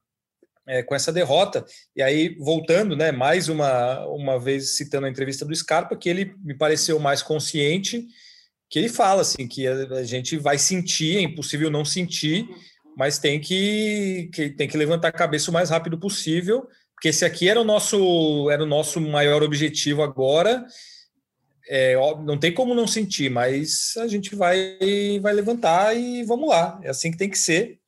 [0.67, 1.65] é, com essa derrota.
[1.95, 6.35] E aí, voltando, né, mais uma, uma vez citando a entrevista do Scarpa, que ele
[6.39, 8.07] me pareceu mais consciente,
[8.69, 12.49] que ele fala assim, que a, a gente vai sentir, é impossível não sentir,
[12.97, 17.25] mas tem que, que, tem que levantar a cabeça o mais rápido possível, porque esse
[17.25, 20.67] aqui era o nosso, era o nosso maior objetivo agora.
[21.67, 21.95] É,
[22.25, 24.79] não tem como não sentir, mas a gente vai,
[25.23, 26.79] vai levantar e vamos lá.
[26.83, 27.81] É assim que tem que ser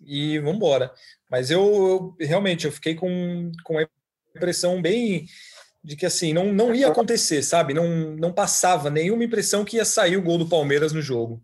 [0.00, 0.90] e vamos embora.
[1.30, 3.86] Mas eu, eu, realmente eu fiquei com, com a
[4.34, 5.26] impressão bem
[5.82, 7.72] de que assim não, não ia acontecer, sabe?
[7.72, 11.40] Não, não passava nenhuma impressão que ia sair o gol do Palmeiras no jogo.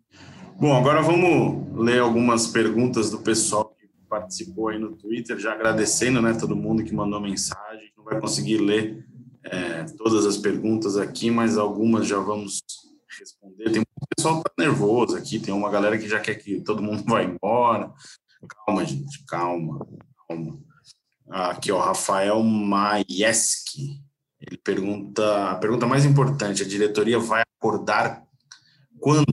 [0.59, 6.21] Bom, agora vamos ler algumas perguntas do pessoal que participou aí no Twitter, já agradecendo,
[6.21, 7.91] né, todo mundo que mandou mensagem.
[7.97, 9.05] Não vai conseguir ler
[9.45, 12.61] é, todas as perguntas aqui, mas algumas já vamos
[13.19, 13.71] responder.
[13.71, 16.83] Tem um pessoal que tá nervoso aqui, tem uma galera que já quer que todo
[16.83, 17.91] mundo vá embora.
[18.47, 19.85] Calma, gente, calma,
[20.27, 20.59] calma.
[21.29, 24.01] Aqui, ó, Rafael Maieski.
[24.39, 28.23] Ele pergunta, a pergunta mais importante, a diretoria vai acordar
[28.99, 29.25] quando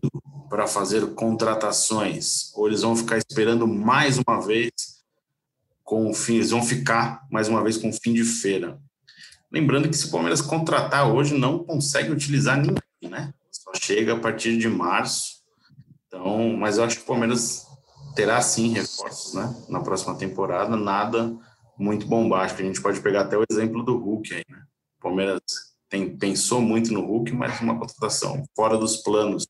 [0.51, 2.53] para fazer contratações?
[2.55, 4.73] Ou eles vão ficar esperando mais uma vez
[5.85, 8.79] com o fim, eles vão ficar mais uma vez com o fim de feira.
[9.51, 13.33] Lembrando que se o Palmeiras contratar hoje, não consegue utilizar ninguém, né?
[13.51, 15.41] Só chega a partir de março.
[16.07, 17.67] Então, mas eu acho que o Palmeiras
[18.15, 19.55] terá sim reforços, né?
[19.69, 21.37] Na próxima temporada, nada
[21.79, 22.63] muito bombástico.
[22.63, 24.63] A gente pode pegar até o exemplo do Hulk aí, né?
[24.99, 25.41] O Palmeiras
[25.89, 29.47] tem, pensou muito no Hulk, mas uma contratação fora dos planos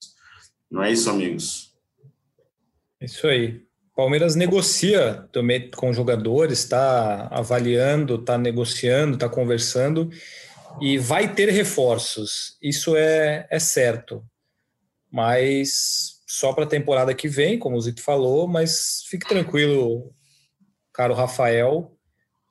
[0.71, 1.75] não é isso, amigos?
[3.01, 3.63] Isso aí.
[3.97, 10.09] Palmeiras negocia também com jogadores, está avaliando, está negociando, está conversando
[10.81, 12.57] e vai ter reforços.
[12.63, 14.25] Isso é, é certo.
[15.11, 20.15] Mas só para a temporada que vem, como o Zito falou, mas fique tranquilo,
[20.95, 21.93] caro Rafael,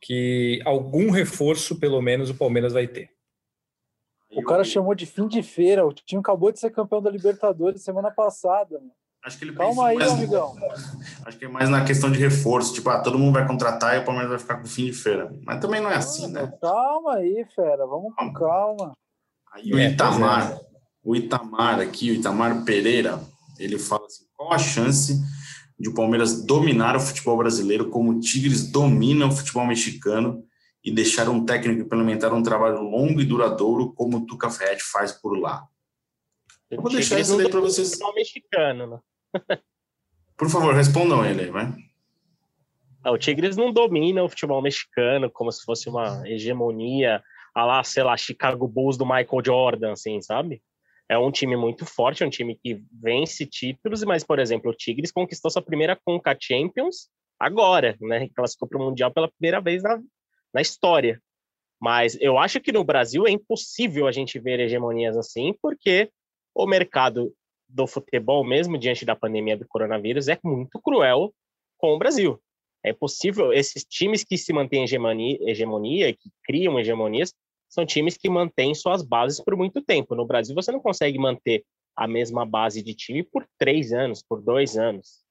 [0.02, 3.10] que algum reforço, pelo menos, o Palmeiras vai ter.
[4.36, 5.88] O cara chamou de fim de feira.
[5.88, 8.82] O time acabou de ser campeão da Libertadores semana passada.
[9.24, 10.56] Acho que ele Calma aí, mais, amigão.
[11.26, 12.74] Acho que é mais na questão de reforço.
[12.74, 15.34] Tipo, ah, todo mundo vai contratar e o Palmeiras vai ficar com fim de feira.
[15.46, 16.52] Mas também não é assim, né?
[16.62, 17.88] Calma aí, fera.
[17.88, 18.92] Vamos com calma.
[19.54, 20.62] Aí o é, Itamar, é.
[21.02, 23.20] o Itamar aqui, o Itamar Pereira,
[23.60, 25.19] ele fala assim: qual a chance
[25.80, 30.43] de o Palmeiras dominar o futebol brasileiro como o Tigres domina o futebol mexicano
[30.84, 35.12] e deixar um técnico implementar um trabalho longo e duradouro como o Tuca Ferretti faz
[35.12, 35.65] por lá.
[36.69, 37.98] Eu vou deixar isso aí para vocês.
[38.13, 39.00] mexicano, né?
[40.38, 41.74] por favor, respondam ele, vai.
[43.04, 47.24] Ah, o Tigres não domina o futebol mexicano como se fosse uma hegemonia,
[47.56, 50.62] a lá, sei lá, Chicago Bulls do Michael Jordan, assim, sabe?
[51.10, 54.76] É um time muito forte, é um time que vence títulos, mas, por exemplo, o
[54.76, 58.30] Tigres conquistou sua primeira Conca Champions agora, né?
[58.36, 60.00] Classificou para o Mundial pela primeira vez na,
[60.54, 61.19] na história.
[61.82, 66.12] Mas eu acho que no Brasil é impossível a gente ver hegemonias assim, porque
[66.54, 67.34] o mercado
[67.67, 71.34] do futebol, mesmo diante da pandemia do coronavírus, é muito cruel
[71.78, 72.39] com o Brasil.
[72.84, 77.34] É possível, esses times que se mantêm hegemonia, hegemonia, que criam hegemonias,
[77.69, 80.15] são times que mantêm suas bases por muito tempo.
[80.15, 81.63] No Brasil, você não consegue manter
[81.95, 85.23] a mesma base de time por três anos, por dois anos.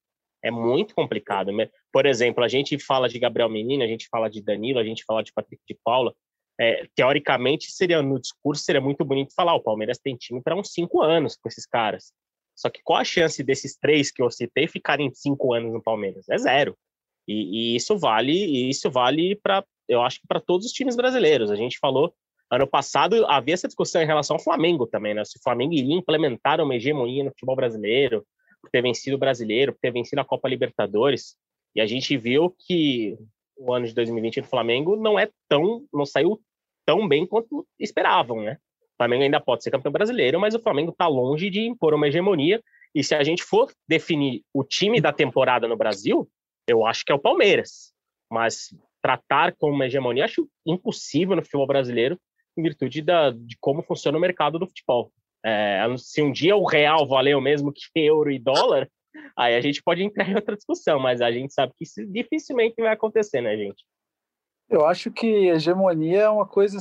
[0.43, 1.51] É muito complicado.
[1.93, 5.03] Por exemplo, a gente fala de Gabriel Menino, a gente fala de Danilo, a gente
[5.05, 6.15] fala de Patrick de Paula.
[6.61, 10.73] É, teoricamente, seria no discurso seria muito bonito falar: o Palmeiras tem time para uns
[10.73, 12.13] cinco anos com esses caras.
[12.55, 16.29] Só que qual a chance desses três que eu citei ficarem cinco anos no Palmeiras?
[16.29, 16.77] É zero.
[17.27, 20.97] E, e isso vale, e isso vale para, eu acho que para todos os times
[20.97, 21.51] brasileiros.
[21.51, 22.13] A gente falou
[22.51, 25.25] ano passado havia essa discussão em relação ao Flamengo também, né?
[25.25, 28.25] Se o Flamengo iria implementar uma hegemonia no futebol brasileiro,
[28.61, 31.37] por ter vencido o Brasileiro, por ter vencido a Copa Libertadores.
[31.75, 33.17] E a gente viu que
[33.57, 36.41] o ano de 2020 do Flamengo não é tão, não saiu
[36.87, 38.59] tão bem quanto esperavam, né?
[38.95, 42.09] O Flamengo ainda pode ser campeão brasileiro, mas o Flamengo está longe de impor uma
[42.09, 42.63] hegemonia.
[42.95, 46.29] E se a gente for definir o time da temporada no Brasil,
[46.67, 47.93] eu acho que é o Palmeiras.
[48.31, 52.19] Mas tratar como uma hegemonia, acho impossível no futebol brasileiro
[52.59, 55.13] em virtude da, de como funciona o mercado do futebol.
[55.45, 58.89] É, se um dia o real valeu mesmo que euro e dólar,
[59.37, 62.75] aí a gente pode entrar em outra discussão, mas a gente sabe que isso dificilmente
[62.79, 63.85] vai acontecer, né, gente?
[64.69, 66.77] Eu acho que hegemonia é uma coisa,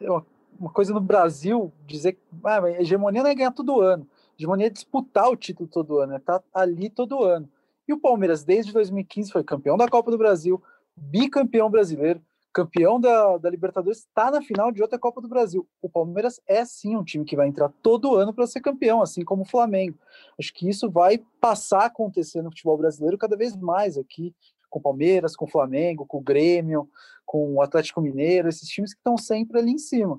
[0.00, 0.10] é
[0.58, 4.08] uma coisa no Brasil dizer que ah, hegemonia não é ganhar todo ano,
[4.38, 7.48] hegemonia é disputar o título todo ano, é estar tá ali todo ano.
[7.86, 10.62] E o Palmeiras, desde 2015, foi campeão da Copa do Brasil,
[10.96, 12.20] bicampeão brasileiro,
[12.56, 15.68] campeão da, da Libertadores, está na final de outra Copa do Brasil.
[15.82, 19.22] O Palmeiras é sim um time que vai entrar todo ano para ser campeão, assim
[19.22, 19.98] como o Flamengo.
[20.40, 24.34] Acho que isso vai passar a acontecer no futebol brasileiro cada vez mais aqui,
[24.70, 26.88] com o Palmeiras, com o Flamengo, com o Grêmio,
[27.26, 30.18] com o Atlético Mineiro, esses times que estão sempre ali em cima.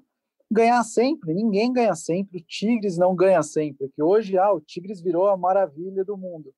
[0.52, 5.02] Ganhar sempre, ninguém ganha sempre, o Tigres não ganha sempre, que hoje ah, o Tigres
[5.02, 6.54] virou a maravilha do mundo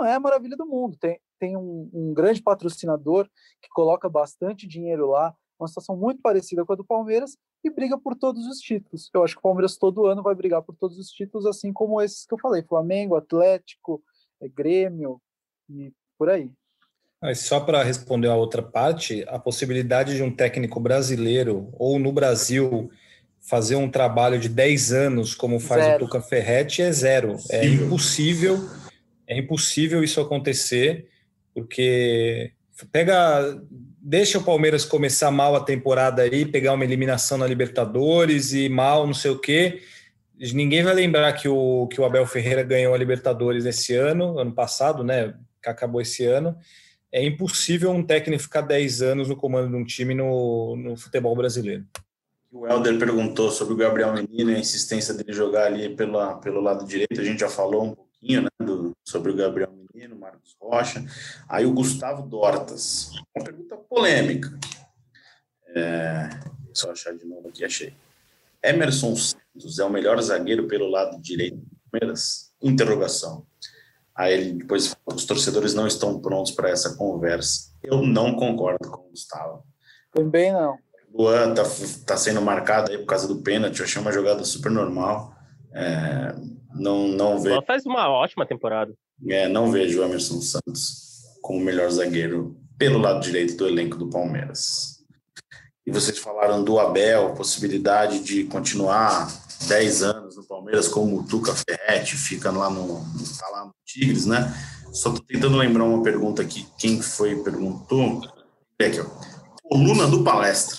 [0.00, 0.96] não é a maravilha do mundo.
[0.96, 3.26] Tem, tem um, um, grande patrocinador
[3.60, 7.98] que coloca bastante dinheiro lá, uma situação muito parecida com a do Palmeiras e briga
[7.98, 9.10] por todos os títulos.
[9.12, 12.00] Eu acho que o Palmeiras todo ano vai brigar por todos os títulos, assim como
[12.00, 14.02] esses que eu falei: Flamengo, Atlético,
[14.40, 15.20] é, Grêmio
[15.68, 16.52] e por aí.
[17.20, 22.12] Mas só para responder a outra parte, a possibilidade de um técnico brasileiro ou no
[22.12, 22.90] Brasil
[23.40, 26.04] fazer um trabalho de 10 anos, como faz zero.
[26.04, 27.36] o Tuca Ferretti, é zero.
[27.50, 28.58] É impossível
[29.30, 31.08] é impossível isso acontecer,
[31.60, 32.52] porque
[32.90, 38.68] pega, deixa o Palmeiras começar mal a temporada aí, pegar uma eliminação na Libertadores e
[38.68, 39.82] mal, não sei o quê.
[40.54, 44.52] Ninguém vai lembrar que o, que o Abel Ferreira ganhou a Libertadores esse ano, ano
[44.52, 45.34] passado, né?
[45.62, 46.56] Que acabou esse ano.
[47.12, 51.36] É impossível um técnico ficar 10 anos no comando de um time no, no futebol
[51.36, 51.84] brasileiro.
[52.50, 56.60] O Helder perguntou sobre o Gabriel Menino e a insistência dele jogar ali pela, pelo
[56.60, 57.20] lado direito.
[57.20, 58.49] A gente já falou um pouquinho, né?
[59.04, 61.04] Sobre o Gabriel Menino, Marcos Rocha.
[61.48, 63.10] Aí o Gustavo Dortas.
[63.34, 64.58] Uma pergunta polêmica.
[65.74, 66.28] É,
[66.72, 67.94] só achar de novo aqui, achei.
[68.62, 72.52] Emerson Santos é o melhor zagueiro pelo lado direito do Palmeiras?
[72.62, 73.46] Interrogação.
[74.14, 77.72] Aí ele depois fala, os torcedores não estão prontos para essa conversa.
[77.82, 79.64] Eu não concordo com o Gustavo.
[80.12, 80.78] Também não.
[81.12, 81.62] Luan tá,
[82.06, 85.34] tá sendo marcado aí por causa do pênalti, eu achei uma jogada super normal.
[85.72, 86.34] É,
[86.74, 87.54] não, não vejo.
[87.54, 88.94] Ela faz uma ótima temporada.
[89.28, 91.10] É, não vejo o Emerson Santos
[91.42, 95.04] como o melhor zagueiro pelo lado direito do elenco do Palmeiras.
[95.86, 99.28] E vocês falaram do Abel, possibilidade de continuar
[99.66, 103.00] 10 anos no Palmeiras, como o Tuca Ferretti fica lá no,
[103.38, 104.54] tá lá no Tigres, né?
[104.92, 106.66] Só tô tentando lembrar uma pergunta aqui.
[106.78, 108.22] Quem foi perguntou?
[108.80, 109.06] Aqui, ó.
[109.62, 110.78] Coluna do palestra.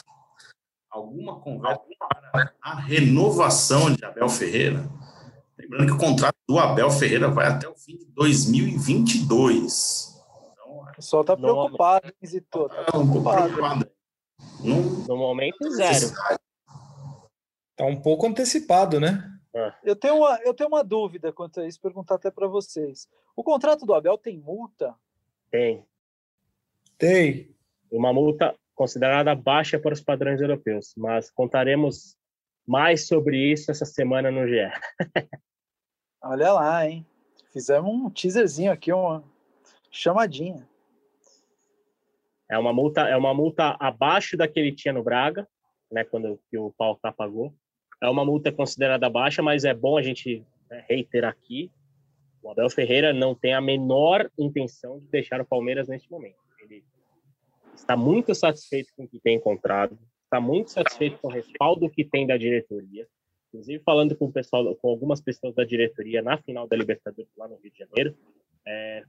[0.89, 4.89] Alguma conversa para a renovação de Abel Ferreira?
[5.71, 10.21] Lembrando que o contrato do Abel Ferreira vai até o fim de 2022.
[10.51, 12.67] Então, o pessoal está preocupado, hein, Zito?
[12.67, 13.53] Tá preocupado.
[13.53, 13.89] preocupado.
[14.59, 16.11] No momento, zero.
[17.71, 19.23] Está um pouco antecipado, né?
[19.53, 19.73] É.
[19.85, 23.07] Eu, tenho uma, eu tenho uma dúvida quanto a isso, perguntar até para vocês.
[23.33, 24.93] O contrato do Abel tem multa?
[25.49, 25.85] Tem.
[26.97, 27.55] Tem.
[27.89, 32.17] Uma multa considerada baixa para os padrões europeus, mas contaremos
[32.67, 34.69] mais sobre isso essa semana no GE.
[36.23, 37.03] Olha lá, hein?
[37.51, 39.23] Fizemos um teaserzinho aqui, uma
[39.89, 40.69] chamadinha.
[42.47, 45.47] É uma multa, é uma multa abaixo da que ele tinha no Braga,
[45.91, 47.51] né, quando que o Pauta pagou.
[47.99, 51.71] É uma multa considerada baixa, mas é bom a gente né, reiterar aqui.
[52.43, 56.37] O Abel Ferreira não tem a menor intenção de deixar o Palmeiras neste momento.
[56.61, 56.83] Ele
[57.73, 62.05] está muito satisfeito com o que tem encontrado, está muito satisfeito com o respaldo que
[62.05, 63.07] tem da diretoria
[63.51, 67.47] inclusive falando com o pessoal, com algumas pessoas da diretoria na final da Libertadores lá
[67.47, 68.15] no Rio de Janeiro,
[68.65, 69.03] é,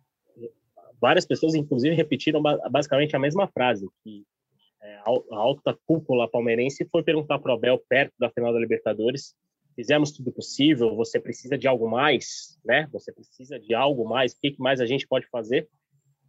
[1.00, 4.24] várias pessoas, inclusive, repetiram basicamente a mesma frase, que
[4.82, 9.34] é, a alta cúpula palmeirense foi perguntar para o Abel perto da final da Libertadores,
[9.76, 12.88] fizemos tudo possível, você precisa de algo mais, né?
[12.92, 15.68] Você precisa de algo mais, o que mais a gente pode fazer?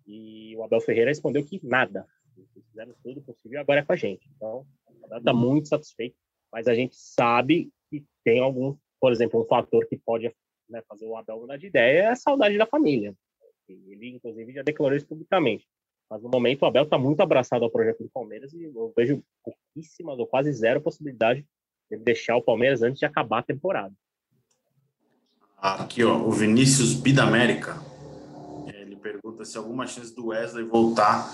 [0.05, 2.05] E o Abel Ferreira respondeu que nada,
[2.53, 4.29] fizemos tudo possível agora é com a gente.
[4.35, 4.65] Então,
[5.15, 6.15] está muito satisfeito,
[6.51, 10.33] mas a gente sabe que tem algum, por exemplo, um fator que pode
[10.69, 13.13] né, fazer o Abel mudar de ideia é a saudade da família.
[13.67, 15.67] Ele, inclusive, já declarou isso publicamente.
[16.09, 19.23] Mas no momento o Abel está muito abraçado ao projeto do Palmeiras e eu vejo
[19.43, 21.45] pouquíssimas ou quase zero possibilidade
[21.89, 23.93] de deixar o Palmeiras antes de acabar a temporada.
[25.57, 27.77] Aqui, ó, o Vinícius Bidamérica.
[28.67, 31.25] Ele pergunta se alguma chance do Wesley voltar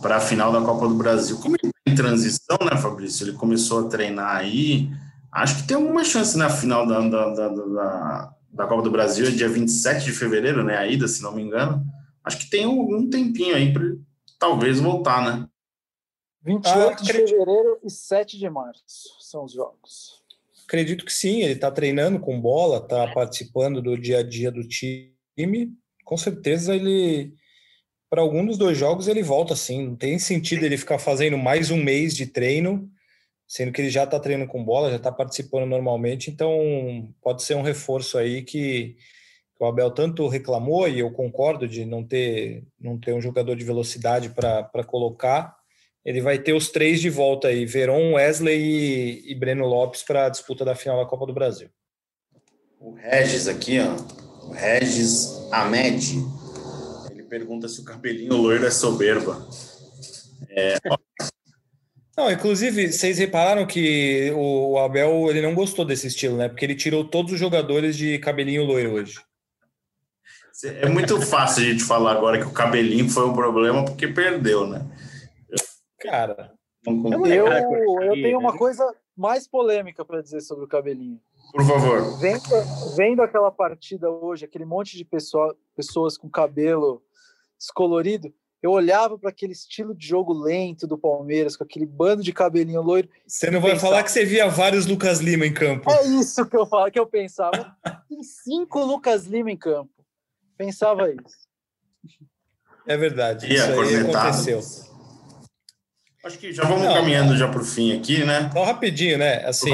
[0.00, 1.38] para a final da Copa do Brasil.
[1.40, 3.28] Como ele está em transição, né, Fabrício?
[3.28, 4.88] Ele começou a treinar aí,
[5.32, 9.30] Acho que tem alguma chance na final da, da, da, da, da Copa do Brasil,
[9.30, 10.76] dia 27 de fevereiro, né?
[10.76, 11.84] A ida, se não me engano.
[12.24, 13.82] Acho que tem um, um tempinho aí para
[14.38, 15.48] talvez voltar, né?
[16.42, 20.22] 28 ah, de fevereiro e 7 de março são os jogos.
[20.64, 24.66] Acredito que sim, ele está treinando com bola, está participando do dia a dia do
[24.66, 25.12] time.
[26.04, 27.34] Com certeza ele,
[28.08, 29.86] para algum dos dois jogos, ele volta sim.
[29.88, 32.90] Não tem sentido ele ficar fazendo mais um mês de treino,
[33.46, 36.30] sendo que ele já está treinando com bola, já está participando normalmente.
[36.30, 38.96] Então pode ser um reforço aí que,
[39.56, 43.56] que o Abel tanto reclamou, e eu concordo de não ter, não ter um jogador
[43.56, 45.56] de velocidade para colocar
[46.06, 50.26] ele vai ter os três de volta aí, Veron, Wesley e, e Breno Lopes para
[50.26, 51.68] a disputa da final da Copa do Brasil.
[52.78, 56.24] O Regis aqui, ó, o Regis Ahmed,
[57.10, 59.48] ele pergunta se o cabelinho loiro é soberba.
[60.48, 60.78] É,
[62.16, 66.48] não, inclusive, vocês repararam que o Abel ele não gostou desse estilo, né?
[66.48, 69.20] Porque ele tirou todos os jogadores de cabelinho loiro hoje.
[70.64, 74.66] É muito fácil a gente falar agora que o cabelinho foi um problema porque perdeu,
[74.66, 74.86] né?
[76.00, 76.52] Cara,
[76.86, 77.46] eu,
[78.02, 78.84] eu tenho uma coisa
[79.16, 81.20] mais polêmica para dizer sobre o cabelinho.
[81.52, 82.18] Por favor.
[82.18, 82.42] Vendo,
[82.96, 87.02] vendo aquela partida hoje, aquele monte de pessoa, pessoas com cabelo
[87.58, 88.32] descolorido,
[88.62, 92.82] eu olhava para aquele estilo de jogo lento do Palmeiras, com aquele bando de cabelinho
[92.82, 93.08] loiro.
[93.26, 95.90] Você não vai pensava, falar que você via vários Lucas Lima em campo.
[95.90, 97.76] É isso que eu falo, que eu pensava.
[98.08, 99.90] Tem cinco Lucas Lima em campo.
[100.56, 101.46] Pensava isso.
[102.86, 103.46] É verdade.
[103.46, 104.60] E isso aí aconteceu.
[106.24, 108.50] Acho que já vamos não, caminhando já para o fim aqui, né?
[108.52, 109.44] Só rapidinho, né?
[109.44, 109.70] Assim,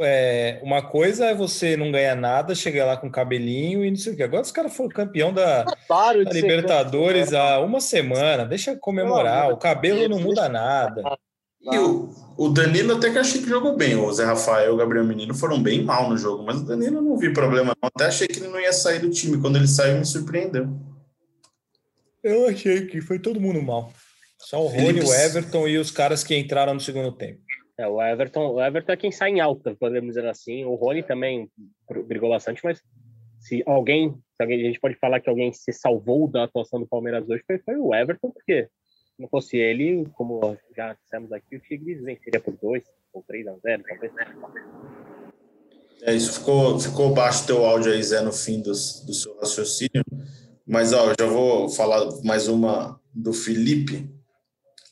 [0.00, 4.12] é, uma coisa é você não ganhar nada, chegar lá com cabelinho e não sei
[4.12, 4.22] o que.
[4.22, 8.44] Agora os caras foram campeão da, da Libertadores há uma semana.
[8.44, 9.52] Deixa comemorar.
[9.52, 11.02] O cabelo não muda nada.
[11.60, 13.96] E o, o Danilo até que achei que jogou bem.
[13.96, 17.00] O Zé Rafael e o Gabriel Menino foram bem mal no jogo, mas o Danilo
[17.00, 17.74] não vi problema.
[17.80, 17.88] Não.
[17.88, 19.40] Até achei que ele não ia sair do time.
[19.40, 20.68] Quando ele saiu, me surpreendeu.
[22.22, 23.92] Eu achei que foi todo mundo mal.
[24.38, 27.40] Só o Rony, o Everton e os caras que entraram no segundo tempo.
[27.78, 30.64] É, o Everton, o Everton é quem sai em alta, podemos dizer assim.
[30.64, 31.50] O Rony também
[32.06, 32.80] brigou bastante, mas
[33.40, 36.86] se alguém, se alguém, a gente pode falar que alguém se salvou da atuação do
[36.86, 38.68] Palmeiras hoje foi, foi o Everton, porque
[39.14, 43.46] se não fosse ele, como já dissemos aqui, o Tigres venceria por 2 ou 3
[43.48, 44.12] a 0, talvez.
[46.02, 50.04] É, isso ficou, ficou baixo teu áudio aí, Zé, no fim do, do seu raciocínio.
[50.66, 54.08] Mas, ó, eu já vou falar mais uma do Felipe.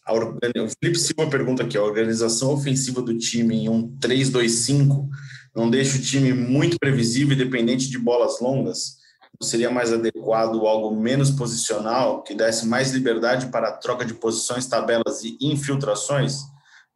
[0.09, 5.09] O Felipe Silva pergunta aqui: a organização ofensiva do time em um 3-2-5
[5.55, 9.01] não deixa o time muito previsível e dependente de bolas longas?
[9.41, 14.15] Não seria mais adequado algo menos posicional, que desse mais liberdade para a troca de
[14.15, 16.39] posições, tabelas e infiltrações?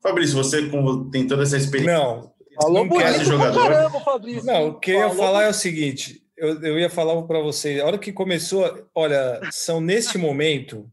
[0.02, 0.70] Fabrício, você
[1.10, 1.96] tem toda essa experiência.
[1.96, 3.68] Não, Falou não quer jogador.
[3.68, 4.44] Caramba, Fabrício.
[4.44, 7.80] Não, o que eu ia falar é o seguinte: eu, eu ia falar para você,
[7.80, 10.90] a hora que começou, olha, são neste momento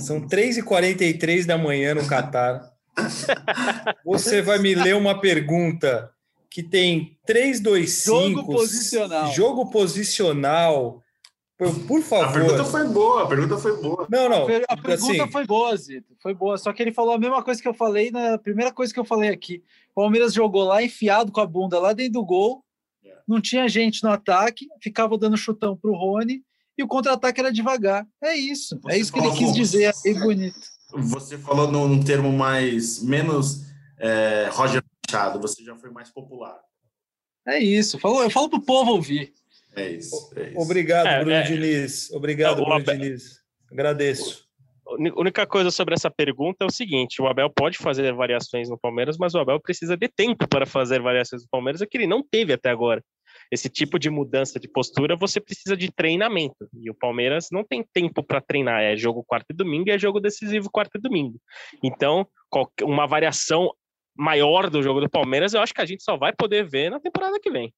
[0.00, 2.72] são 3h43 da manhã no Catar.
[4.04, 6.10] Você vai me ler uma pergunta
[6.50, 8.12] que tem 3, 2, 5.
[8.12, 9.32] Jogo posicional.
[9.32, 11.02] Jogo posicional.
[11.86, 12.28] Por, favor.
[12.28, 14.06] A pergunta foi boa, a pergunta foi boa.
[14.10, 14.42] Não, não.
[14.42, 16.14] A pergunta assim, foi boa, Zito.
[16.20, 16.58] Foi boa.
[16.58, 19.04] Só que ele falou a mesma coisa que eu falei na primeira coisa que eu
[19.04, 19.62] falei aqui.
[19.92, 22.64] O Palmeiras jogou lá enfiado com a bunda lá dentro do gol.
[23.26, 26.42] Não tinha gente no ataque, ficava dando chutão pro Rony
[26.76, 28.06] e o contra-ataque era devagar.
[28.22, 28.78] É isso.
[28.82, 29.92] Você é isso que ele quis dizer.
[30.04, 30.60] É bonito.
[30.94, 33.66] Você falou num termo mais menos
[33.98, 36.58] é, Roger Machado, você já foi mais popular.
[37.46, 37.98] É isso.
[37.98, 39.32] Falou, eu falo pro povo ouvir.
[39.74, 40.30] É isso.
[40.36, 40.58] É isso.
[40.58, 42.10] Obrigado, é, Bruno é, Diniz.
[42.10, 43.40] Obrigado, Bruno Abel, Diniz.
[43.70, 44.46] Agradeço.
[44.86, 48.78] A única coisa sobre essa pergunta é o seguinte: o Abel pode fazer variações no
[48.78, 52.06] Palmeiras, mas o Abel precisa de tempo para fazer variações no Palmeiras, é que ele
[52.06, 53.02] não teve até agora
[53.52, 56.66] esse tipo de mudança de postura, você precisa de treinamento.
[56.72, 58.80] E o Palmeiras não tem tempo para treinar.
[58.80, 61.38] É jogo quarto e domingo e é jogo decisivo quarto e domingo.
[61.82, 62.26] Então,
[62.82, 63.70] uma variação
[64.16, 66.98] maior do jogo do Palmeiras, eu acho que a gente só vai poder ver na
[66.98, 67.70] temporada que vem.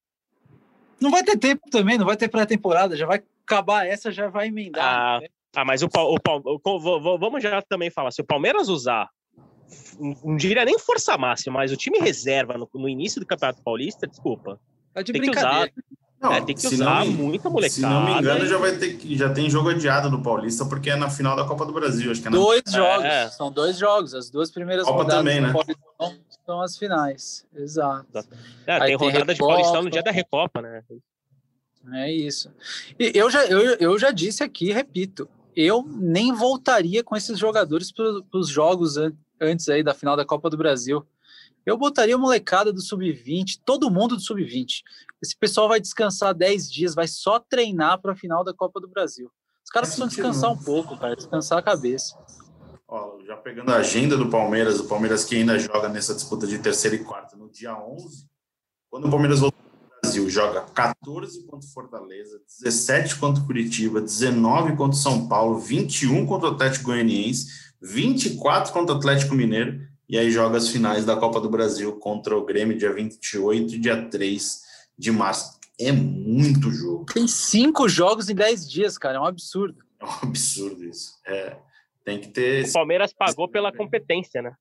[1.00, 4.46] Não vai ter tempo também, não vai ter pré-temporada, já vai acabar essa, já vai
[4.46, 4.84] emendar.
[4.84, 5.28] Ah, né?
[5.56, 9.08] ah mas o, o, o, vamos já também falar, se o Palmeiras usar
[10.22, 14.06] não diria nem força máxima, mas o time reserva no, no início do Campeonato Paulista,
[14.06, 14.60] desculpa,
[14.95, 15.68] Tá de tem brincadeira.
[15.68, 17.74] Que usar, não, é, tem que usar muita molecada.
[17.74, 20.88] Se não me engano, já vai ter que já tem jogo adiado no Paulista, porque
[20.88, 22.11] é na final da Copa do Brasil.
[22.11, 22.36] Acho que é na...
[22.36, 23.28] Dois jogos, é.
[23.28, 24.14] são dois jogos.
[24.14, 25.53] As duas primeiras Copa rodadas também, né?
[25.53, 27.45] Paulistão são as finais.
[27.55, 28.24] Exato.
[28.66, 30.82] É, tem rodada tem de Paulistão no dia da Recopa, né?
[31.92, 32.51] É isso.
[32.99, 37.92] E eu já, eu, eu já disse aqui, repito, eu nem voltaria com esses jogadores
[37.92, 38.97] para os jogos
[39.40, 41.05] antes aí da final da Copa do Brasil.
[41.66, 44.82] Eu botaria a molecada do sub-20, todo mundo do sub-20.
[45.22, 48.88] Esse pessoal vai descansar 10 dias, vai só treinar para a final da Copa do
[48.88, 49.30] Brasil.
[49.64, 52.18] Os caras precisam descansar um pouco, cara, descansar a cabeça.
[52.86, 56.58] Ó, já pegando a agenda do Palmeiras, o Palmeiras que ainda joga nessa disputa de
[56.58, 58.28] terceira e quarta no dia 11,
[58.90, 64.98] quando o Palmeiras voltar ao Brasil, joga 14 contra Fortaleza, 17 contra Curitiba, 19 contra
[64.98, 67.46] São Paulo, 21 contra o Atlético Goianiense,
[67.80, 72.36] 24 contra o Atlético Mineiro, e aí joga as finais da Copa do Brasil contra
[72.36, 74.61] o Grêmio dia 28 e dia 3
[74.98, 75.59] de março.
[75.78, 77.07] É muito jogo.
[77.12, 79.82] Tem cinco jogos em 10 dias, cara, é um absurdo.
[80.00, 81.14] É um absurdo isso.
[81.26, 81.57] É,
[82.05, 82.68] tem que ter.
[82.68, 84.55] O Palmeiras pagou pela competência, né?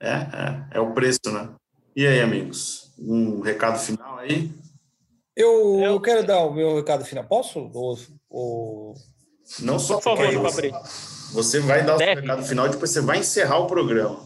[0.00, 1.50] É, é, é o preço, né?
[1.94, 2.92] E aí, amigos?
[2.98, 4.50] Um recado final aí?
[5.36, 7.22] Eu, eu quero dar o meu recado final.
[7.24, 7.70] Posso?
[7.72, 8.94] Ou, ou...
[9.60, 11.32] Não só Por favor, Fabrício.
[11.32, 14.20] Você vai dar o seu recado final e depois você vai encerrar o programa.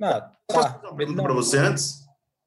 [0.00, 0.74] Ah, Posso tá.
[0.74, 2.04] fazer uma pergunta para você antes?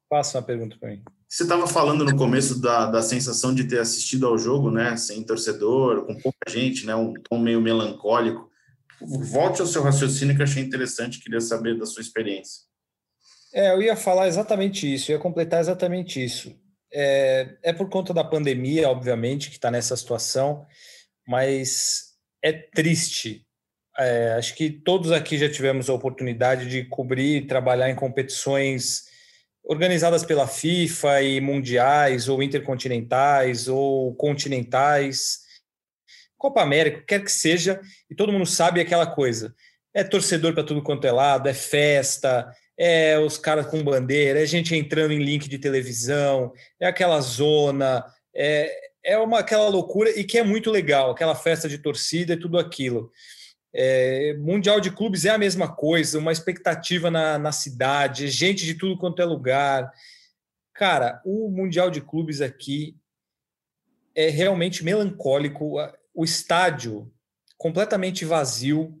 [0.08, 1.02] Faça uma pergunta para mim.
[1.28, 4.96] Você estava falando no começo da, da sensação de ter assistido ao jogo, né?
[4.96, 6.94] Sem torcedor, com pouca gente, né?
[6.94, 8.50] Um tom meio melancólico.
[9.00, 12.62] Volte ao seu raciocínio que achei interessante, queria saber da sua experiência.
[13.52, 16.58] É, eu ia falar exatamente isso, ia completar exatamente isso.
[16.92, 20.66] É, é por conta da pandemia, obviamente, que está nessa situação,
[21.26, 23.46] mas é triste.
[23.98, 29.08] É, acho que todos aqui já tivemos a oportunidade de cobrir e trabalhar em competições
[29.64, 35.40] organizadas pela FIFA e mundiais, ou intercontinentais, ou continentais,
[36.38, 39.52] Copa América, quer que seja, e todo mundo sabe aquela coisa.
[39.92, 44.46] É torcedor para tudo quanto é lado, é festa, é os caras com bandeira, é
[44.46, 48.72] gente entrando em link de televisão, é aquela zona, é,
[49.04, 52.58] é uma, aquela loucura e que é muito legal, aquela festa de torcida e tudo
[52.58, 53.10] aquilo.
[53.74, 58.74] É, mundial de clubes é a mesma coisa, uma expectativa na, na cidade, gente de
[58.74, 59.92] tudo quanto é lugar.
[60.74, 62.96] Cara, o Mundial de Clubes aqui
[64.14, 65.76] é realmente melancólico.
[66.14, 67.12] O estádio
[67.56, 68.96] completamente vazio,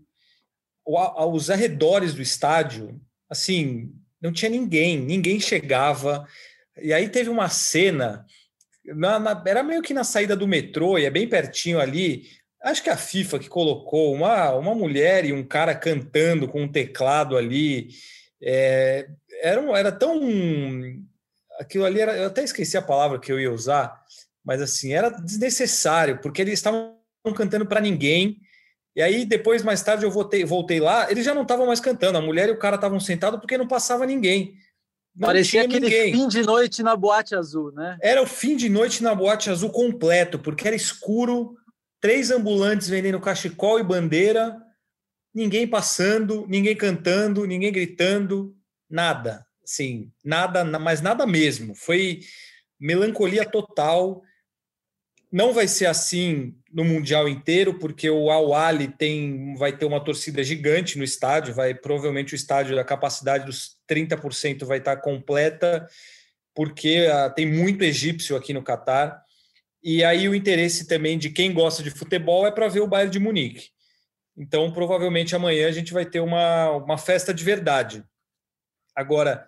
[0.84, 3.00] os arredores do estádio,
[3.30, 6.26] assim, não tinha ninguém, ninguém chegava.
[6.80, 8.26] E aí teve uma cena,
[8.84, 12.28] na, na, era meio que na saída do metrô, e é bem pertinho ali.
[12.62, 16.70] Acho que a FIFA que colocou uma, uma mulher e um cara cantando com um
[16.70, 17.88] teclado ali.
[18.42, 19.08] É,
[19.42, 20.20] era, era tão.
[21.60, 22.16] Aquilo ali era.
[22.16, 24.02] Eu até esqueci a palavra que eu ia usar,
[24.44, 26.96] mas assim, era desnecessário, porque eles estavam
[27.36, 28.40] cantando para ninguém.
[28.96, 32.18] E aí, depois, mais tarde, eu voltei, voltei lá, eles já não estavam mais cantando.
[32.18, 34.54] A mulher e o cara estavam sentados porque não passava ninguém.
[35.14, 36.12] Não Parecia aquele ninguém.
[36.12, 37.96] fim de noite na boate azul, né?
[38.02, 41.56] Era o fim de noite na boate azul completo, porque era escuro,
[42.00, 44.56] três ambulantes vendendo cachecol e bandeira,
[45.34, 48.56] ninguém passando, ninguém cantando, ninguém gritando,
[48.88, 49.46] nada.
[49.64, 51.74] Sim, nada, mas nada mesmo.
[51.74, 52.20] Foi
[52.80, 54.22] melancolia total.
[55.30, 60.02] Não vai ser assim no mundial inteiro, porque o Al Ali tem vai ter uma
[60.02, 65.86] torcida gigante no estádio, vai provavelmente o estádio a capacidade dos 30% vai estar completa,
[66.54, 69.22] porque ah, tem muito egípcio aqui no Catar.
[69.82, 73.12] E aí o interesse também de quem gosta de futebol é para ver o Bayern
[73.12, 73.70] de Munique.
[74.36, 78.04] Então, provavelmente amanhã a gente vai ter uma, uma festa de verdade.
[78.94, 79.46] Agora,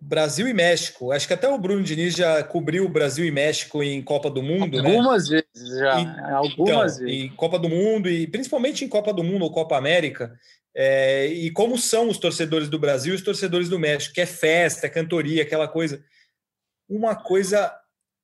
[0.00, 1.12] Brasil e México.
[1.12, 4.78] Acho que até o Bruno Diniz já cobriu Brasil e México em Copa do Mundo,
[4.78, 5.42] algumas né?
[5.54, 7.00] vezes já, E- algumas então, vezes.
[7.02, 10.36] Em Copa do Mundo e principalmente em Copa do Mundo ou Copa América.
[10.74, 14.26] É, e como são os torcedores do Brasil e os torcedores do México, que é
[14.26, 16.02] festa, é cantoria, aquela coisa.
[16.88, 17.72] Uma coisa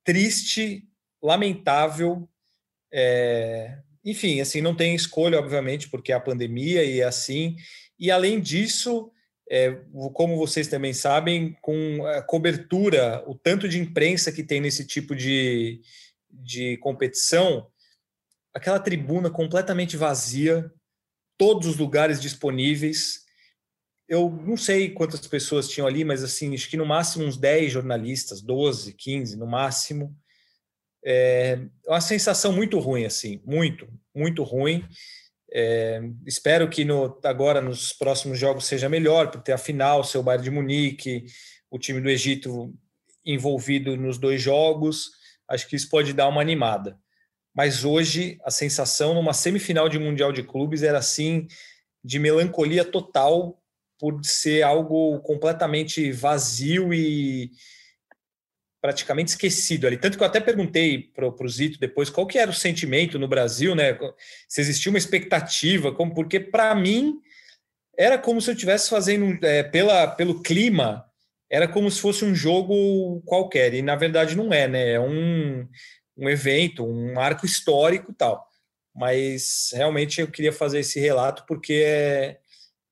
[0.02, 0.87] triste,
[1.22, 2.28] lamentável.
[2.92, 7.56] é, enfim, assim, não tem escolha, obviamente, porque é a pandemia e é assim.
[7.98, 9.10] E além disso,
[9.50, 9.72] é,
[10.14, 15.16] como vocês também sabem, com a cobertura, o tanto de imprensa que tem nesse tipo
[15.16, 15.80] de,
[16.30, 17.66] de competição,
[18.54, 20.70] aquela tribuna completamente vazia,
[21.36, 23.26] todos os lugares disponíveis.
[24.08, 27.72] Eu não sei quantas pessoas tinham ali, mas assim, acho que no máximo uns 10
[27.72, 30.16] jornalistas, 12, 15 no máximo.
[31.04, 34.84] É uma sensação muito ruim, assim, muito, muito ruim.
[35.50, 40.22] É, espero que no, agora nos próximos jogos seja melhor, por ter a final, seu
[40.22, 41.24] Bayern de Munique,
[41.70, 42.74] o time do Egito
[43.24, 45.10] envolvido nos dois jogos.
[45.48, 46.98] Acho que isso pode dar uma animada.
[47.54, 51.46] Mas hoje a sensação numa semifinal de Mundial de Clubes era assim
[52.04, 53.60] de melancolia total
[53.98, 57.50] por ser algo completamente vazio e
[58.80, 59.96] praticamente esquecido ali.
[59.96, 63.28] Tanto que eu até perguntei para o Zito depois qual que era o sentimento no
[63.28, 63.98] Brasil, né?
[64.48, 67.20] Se existia uma expectativa, como porque para mim
[67.96, 71.04] era como se eu estivesse fazendo é, pela, pelo clima,
[71.50, 74.92] era como se fosse um jogo qualquer e na verdade não é, né?
[74.92, 75.66] É um,
[76.16, 78.46] um evento, um marco histórico tal.
[78.94, 82.38] Mas realmente eu queria fazer esse relato porque é,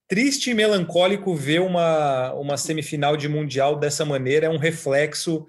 [0.08, 5.46] triste e melancólico ver uma, uma semifinal de Mundial dessa maneira, é um reflexo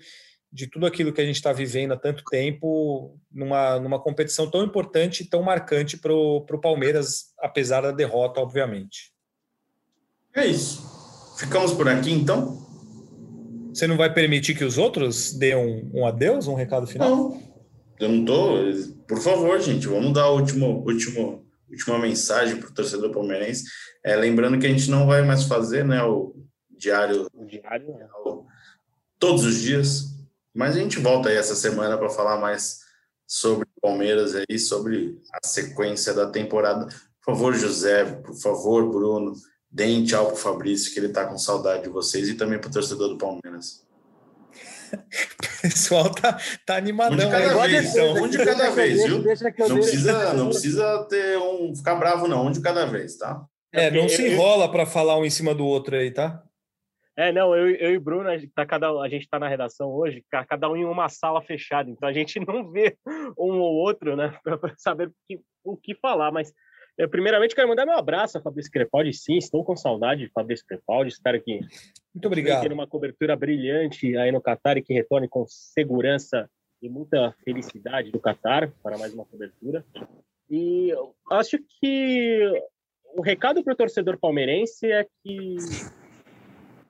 [0.51, 4.63] de tudo aquilo que a gente está vivendo há tanto tempo, numa, numa competição tão
[4.63, 9.11] importante e tão marcante para o Palmeiras, apesar da derrota, obviamente.
[10.35, 11.35] É isso.
[11.37, 12.65] Ficamos por aqui, então?
[13.73, 17.09] Você não vai permitir que os outros dêem um, um adeus, um recado final?
[17.09, 17.41] Não,
[17.99, 18.53] eu não tô.
[19.07, 23.65] Por favor, gente, vamos dar a último, último, última mensagem para o torcedor palmeirense.
[24.03, 26.35] É, lembrando que a gente não vai mais fazer né, o
[26.75, 28.07] diário, o diário né?
[29.19, 30.16] todos os dias,
[30.57, 32.79] mas a gente volta aí essa semana para falar mais
[33.27, 36.87] sobre o Palmeiras aí, sobre a sequência da temporada.
[37.23, 39.33] Por favor, José, por favor, Bruno,
[39.69, 42.69] deem tchau para o Fabrício, que ele está com saudade de vocês, e também para
[42.69, 43.85] o torcedor do Palmeiras.
[44.91, 47.15] O pessoal tá, tá animadão.
[47.15, 48.13] Um de cada vez, então.
[48.23, 49.17] um de cada vez, viu?
[49.17, 52.47] Não precisa, não precisa ter um, ficar bravo, não.
[52.47, 53.45] Um de cada vez, tá?
[53.71, 56.41] É, não se enrola para falar um em cima do outro aí, tá?
[57.17, 59.89] É, não, eu, eu e Bruno, a gente, tá cada, a gente tá na redação
[59.89, 62.95] hoje, cada um em uma sala fechada, então a gente não vê
[63.37, 66.53] um ou outro, né, para saber o que, o que falar, mas
[66.95, 70.65] eu, primeiramente quero mandar meu abraço a Fabrício Crepaldi, sim, estou com saudade de Fabrício
[70.67, 71.59] Crepaldi, espero que
[72.13, 72.61] muito obrigado.
[72.61, 76.49] Tenha uma cobertura brilhante aí no Catar e que retorne com segurança
[76.81, 79.85] e muita felicidade do Catar para mais uma cobertura.
[80.49, 80.91] E
[81.29, 82.41] acho que
[83.15, 85.57] o recado para o torcedor palmeirense é que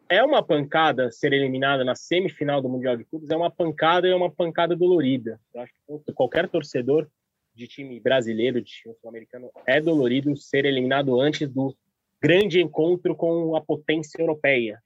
[0.10, 4.12] é uma pancada ser eliminada na semifinal do Mundial de Clubes, é uma pancada e
[4.12, 5.39] é uma pancada dolorida.
[5.53, 7.08] Eu acho que qualquer torcedor
[7.53, 11.76] de time brasileiro, de time sul-americano, é dolorido ser eliminado antes do
[12.22, 14.82] grande encontro com a potência europeia.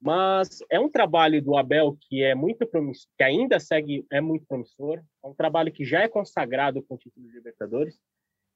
[0.00, 4.46] Mas é um trabalho do Abel que é muito promissor, que ainda segue, é muito
[4.46, 5.02] promissor.
[5.22, 8.00] É um trabalho que já é consagrado com o título de Libertadores.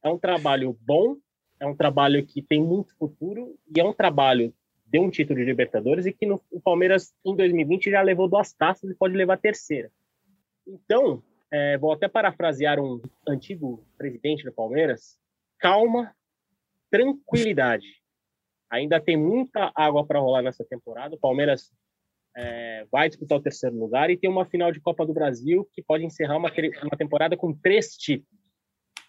[0.02, 1.16] É um trabalho bom,
[1.60, 4.54] é um trabalho que tem muito futuro e é um trabalho
[4.94, 8.52] deu um título de Libertadores e que no, o Palmeiras, em 2020, já levou duas
[8.52, 9.90] taças e pode levar a terceira.
[10.64, 11.20] Então,
[11.50, 15.18] é, vou até parafrasear um antigo presidente do Palmeiras:
[15.58, 16.14] calma,
[16.92, 17.88] tranquilidade.
[18.70, 21.16] Ainda tem muita água para rolar nessa temporada.
[21.16, 21.72] O Palmeiras
[22.36, 25.82] é, vai disputar o terceiro lugar e tem uma final de Copa do Brasil que
[25.82, 26.52] pode encerrar uma,
[26.84, 28.40] uma temporada com três títulos.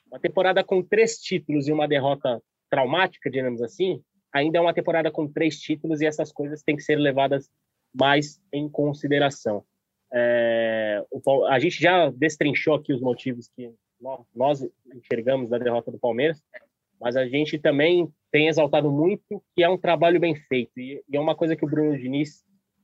[0.08, 4.04] Uma temporada com três títulos e uma derrota traumática, digamos assim,
[4.36, 7.50] ainda é uma temporada com três títulos e essas coisas têm que ser levadas
[7.94, 9.64] mais em consideração.
[10.14, 13.74] É, o, a gente já destrinchou aqui os motivos que
[14.36, 14.62] nós,
[14.94, 16.44] enxergamos da derrota do Palmeiras,
[17.00, 21.16] mas a gente também tem exaltado muito que é um trabalho bem feito e, e
[21.16, 22.44] é uma coisa que o Bruno Diniz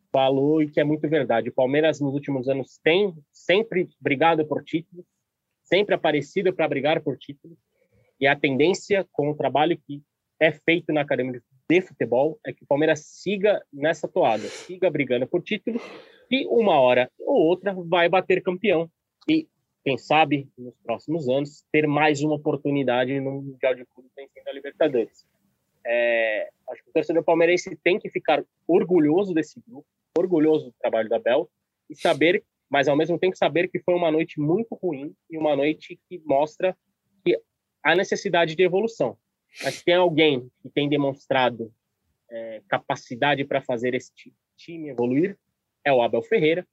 [0.09, 1.49] falou e que é muito verdade.
[1.49, 5.05] O Palmeiras nos últimos anos tem sempre brigado por títulos,
[5.63, 7.57] sempre aparecido para brigar por títulos
[8.19, 10.01] e a tendência com o trabalho que
[10.41, 11.39] é feito na academia
[11.69, 15.79] de futebol é que o Palmeiras siga nessa toada, siga brigando por título
[16.31, 18.89] e uma hora ou outra vai bater campeão
[19.29, 19.47] e
[19.83, 24.51] quem sabe nos próximos anos ter mais uma oportunidade no Mundial de Clubes vencendo a
[24.51, 25.25] Libertadores.
[25.85, 29.87] É, acho que o torcedor palmeirense tem que ficar orgulhoso desse grupo,
[30.17, 31.49] orgulhoso do trabalho da Bel
[31.87, 35.55] e saber, mas ao mesmo tempo saber que foi uma noite muito ruim e uma
[35.55, 36.75] noite que mostra
[37.23, 37.39] que
[37.83, 39.17] há necessidade de evolução.
[39.63, 41.73] Mas tem alguém que tem demonstrado
[42.29, 44.11] é, capacidade para fazer esse
[44.57, 45.37] time evoluir,
[45.83, 46.65] é o Abel Ferreira.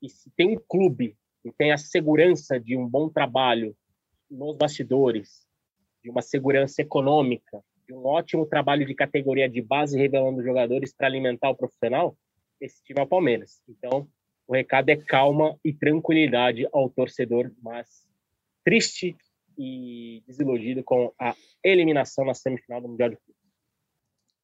[0.00, 3.76] E se tem um clube que tem a segurança de um bom trabalho
[4.30, 5.46] nos bastidores,
[6.02, 11.08] de uma segurança econômica, de um ótimo trabalho de categoria de base revelando jogadores para
[11.08, 12.16] alimentar o profissional,
[12.60, 13.62] esse time é o Palmeiras.
[13.68, 14.08] Então,
[14.46, 18.06] o recado é calma e tranquilidade ao torcedor, mas
[18.64, 19.16] triste
[19.60, 23.36] e desiludido com a eliminação na semifinal do Mundial de Futebol.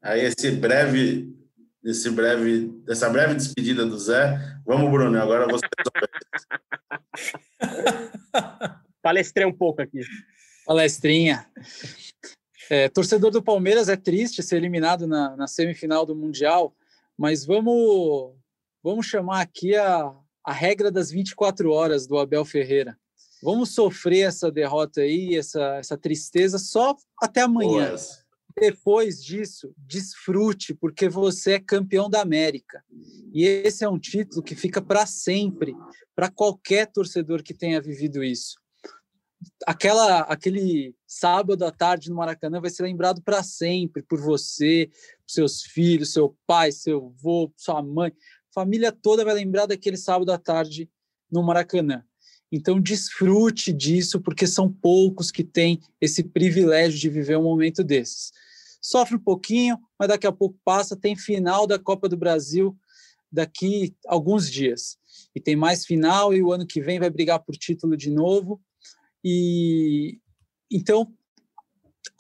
[0.03, 1.35] Aí esse breve,
[1.83, 4.39] esse breve, essa breve despedida do Zé.
[4.67, 5.67] Vamos, Bruno, agora você.
[9.03, 10.01] Palestrei um pouco aqui.
[10.67, 11.51] Palestrinha.
[12.69, 16.77] É, torcedor do Palmeiras é triste ser eliminado na, na semifinal do Mundial,
[17.17, 18.35] mas vamos,
[18.83, 20.13] vamos chamar aqui a,
[20.45, 22.99] a regra das 24 horas do Abel Ferreira.
[23.43, 27.95] Vamos sofrer essa derrota aí, essa, essa tristeza só até amanhã.
[28.59, 32.83] Depois disso, desfrute, porque você é campeão da América.
[33.33, 35.77] E esse é um título que fica para sempre,
[36.15, 38.57] para qualquer torcedor que tenha vivido isso.
[39.67, 44.91] Aquela, aquele sábado à tarde no Maracanã vai ser lembrado para sempre por você,
[45.27, 48.11] seus filhos, seu pai, seu avô, sua mãe.
[48.11, 50.89] A família toda vai lembrar daquele sábado à tarde
[51.31, 52.03] no Maracanã.
[52.51, 58.33] Então, desfrute disso, porque são poucos que têm esse privilégio de viver um momento desses.
[58.81, 60.97] sofre um pouquinho, mas daqui a pouco passa.
[60.97, 62.77] Tem final da Copa do Brasil
[63.33, 64.97] daqui alguns dias.
[65.35, 68.61] E tem mais final, e o ano que vem vai brigar por título de novo.
[69.25, 70.21] E
[70.71, 71.13] então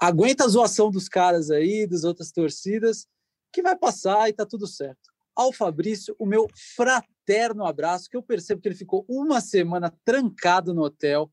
[0.01, 3.07] aguenta a zoação dos caras aí, das outras torcidas,
[3.53, 5.11] que vai passar e tá tudo certo.
[5.35, 7.16] Ao Fabrício, o meu fraterno
[7.65, 11.31] abraço, que eu percebo que ele ficou uma semana trancado no hotel.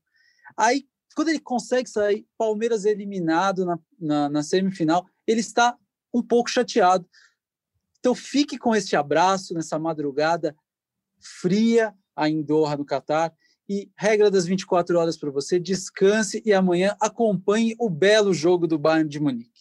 [0.56, 5.76] Aí, quando ele consegue sair, Palmeiras eliminado na, na, na semifinal, ele está
[6.12, 7.08] um pouco chateado.
[7.98, 10.54] Então, fique com este abraço nessa madrugada
[11.18, 13.32] fria a Doha, no Catar.
[13.68, 18.78] E regra das 24 horas para você, descanse e amanhã acompanhe o belo jogo do
[18.78, 19.53] Bayern de Munique.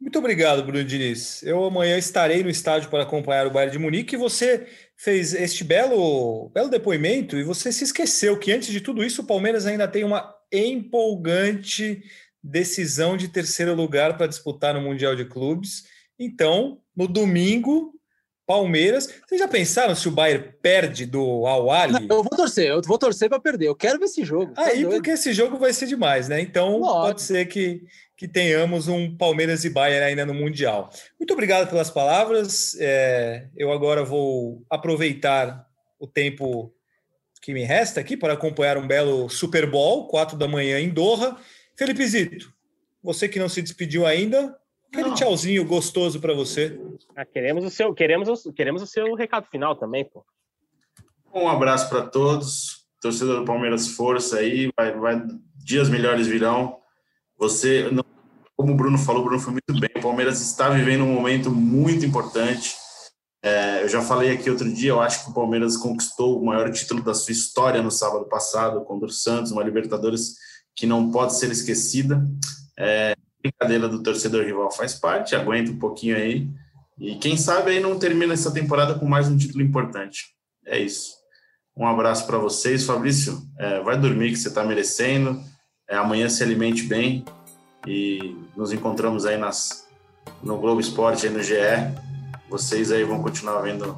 [0.00, 1.42] Muito obrigado, Bruno Diniz.
[1.42, 4.66] Eu amanhã estarei no estádio para acompanhar o Bayern de Munique e você
[4.96, 9.26] fez este belo, belo depoimento e você se esqueceu que antes de tudo isso o
[9.26, 12.02] Palmeiras ainda tem uma empolgante
[12.42, 15.84] decisão de terceiro lugar para disputar no Mundial de Clubes.
[16.18, 17.94] Então, no domingo,
[18.46, 19.08] Palmeiras.
[19.26, 21.66] Vocês já pensaram se o Bayern perde do Al
[22.08, 23.68] Eu vou torcer, eu vou torcer para perder.
[23.68, 24.52] Eu quero ver esse jogo.
[24.52, 26.40] Tá Aí, porque esse jogo vai ser demais, né?
[26.40, 27.82] Então, pode ser que,
[28.16, 30.90] que tenhamos um Palmeiras e Bayern ainda no Mundial.
[31.18, 32.76] Muito obrigado pelas palavras.
[32.78, 35.66] É, eu agora vou aproveitar
[35.98, 36.72] o tempo
[37.42, 41.36] que me resta aqui para acompanhar um belo Super Bowl, quatro da manhã em Doha.
[41.76, 42.52] Felipe Zito,
[43.02, 44.56] você que não se despediu ainda,
[44.88, 45.14] aquele não.
[45.14, 46.80] tchauzinho gostoso para você.
[47.14, 50.24] Ah, queremos o seu, queremos o, queremos o seu recado final também, pô.
[51.34, 55.22] Um abraço para todos, torcedor do Palmeiras, força aí, vai, vai,
[55.56, 56.80] dias melhores virão.
[57.44, 58.02] Você, não,
[58.56, 59.90] como o Bruno falou, o Bruno foi muito bem.
[59.96, 62.74] O Palmeiras está vivendo um momento muito importante.
[63.44, 66.72] É, eu já falei aqui outro dia, eu acho que o Palmeiras conquistou o maior
[66.72, 70.36] título da sua história no sábado passado contra o Santos, uma Libertadores
[70.74, 72.26] que não pode ser esquecida.
[72.78, 76.48] É, brincadeira do torcedor rival faz parte, aguenta um pouquinho aí.
[76.98, 80.28] E quem sabe aí não termina essa temporada com mais um título importante.
[80.64, 81.12] É isso.
[81.76, 82.86] Um abraço para vocês.
[82.86, 85.38] Fabrício, é, vai dormir que você está merecendo.
[85.88, 87.24] É, amanhã se alimente bem.
[87.86, 89.86] E nos encontramos aí nas,
[90.42, 91.54] no Globo Esporte, aí no GE.
[92.48, 93.96] Vocês aí vão continuar vendo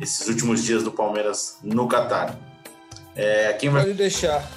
[0.00, 2.36] esses últimos dias do Palmeiras no Catar.
[3.14, 3.82] É, quem vai...
[3.82, 4.48] Pode deixar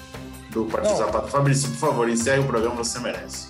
[0.51, 1.27] do Partido Zapato.
[1.29, 3.49] Fabrício, por favor, encerre o programa, você merece.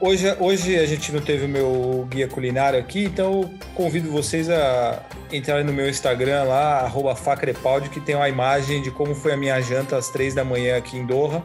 [0.00, 5.02] Hoje, hoje a gente não teve o meu guia culinário aqui, então convido vocês a
[5.32, 9.60] entrarem no meu Instagram lá, facrepaldi, que tem uma imagem de como foi a minha
[9.60, 11.42] janta às três da manhã aqui em Doha.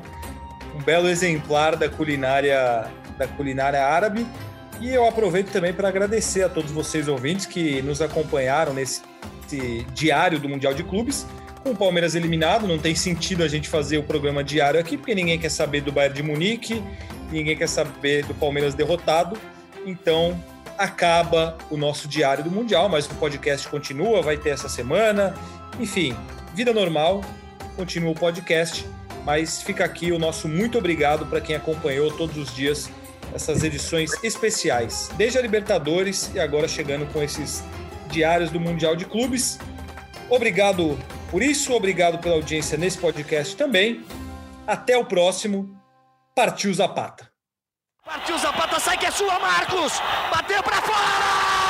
[0.76, 2.86] Um belo exemplar da culinária,
[3.18, 4.26] da culinária árabe.
[4.82, 9.02] E eu aproveito também para agradecer a todos vocês ouvintes que nos acompanharam nesse
[9.94, 11.28] diário do Mundial de Clubes
[11.64, 15.16] com o Palmeiras eliminado, não tem sentido a gente fazer o programa diário aqui, porque
[15.16, 16.84] ninguém quer saber do Bayern de Munique,
[17.32, 19.38] ninguém quer saber do Palmeiras derrotado.
[19.86, 20.38] Então,
[20.78, 25.34] acaba o nosso diário do Mundial, mas o podcast continua, vai ter essa semana.
[25.80, 26.14] Enfim,
[26.54, 27.22] vida normal,
[27.78, 28.86] continua o podcast,
[29.26, 32.90] mas fica aqui o nosso muito obrigado para quem acompanhou todos os dias
[33.34, 37.64] essas edições especiais, desde a Libertadores e agora chegando com esses
[38.10, 39.58] diários do Mundial de Clubes.
[40.30, 40.98] Obrigado
[41.32, 44.06] por isso, obrigado pela audiência nesse podcast também.
[44.68, 45.76] Até o próximo.
[46.36, 47.30] Partiu Zapata.
[48.06, 49.94] Partiu Zapata, sai que é sua, Marcos!
[50.32, 51.63] Bateu para fora!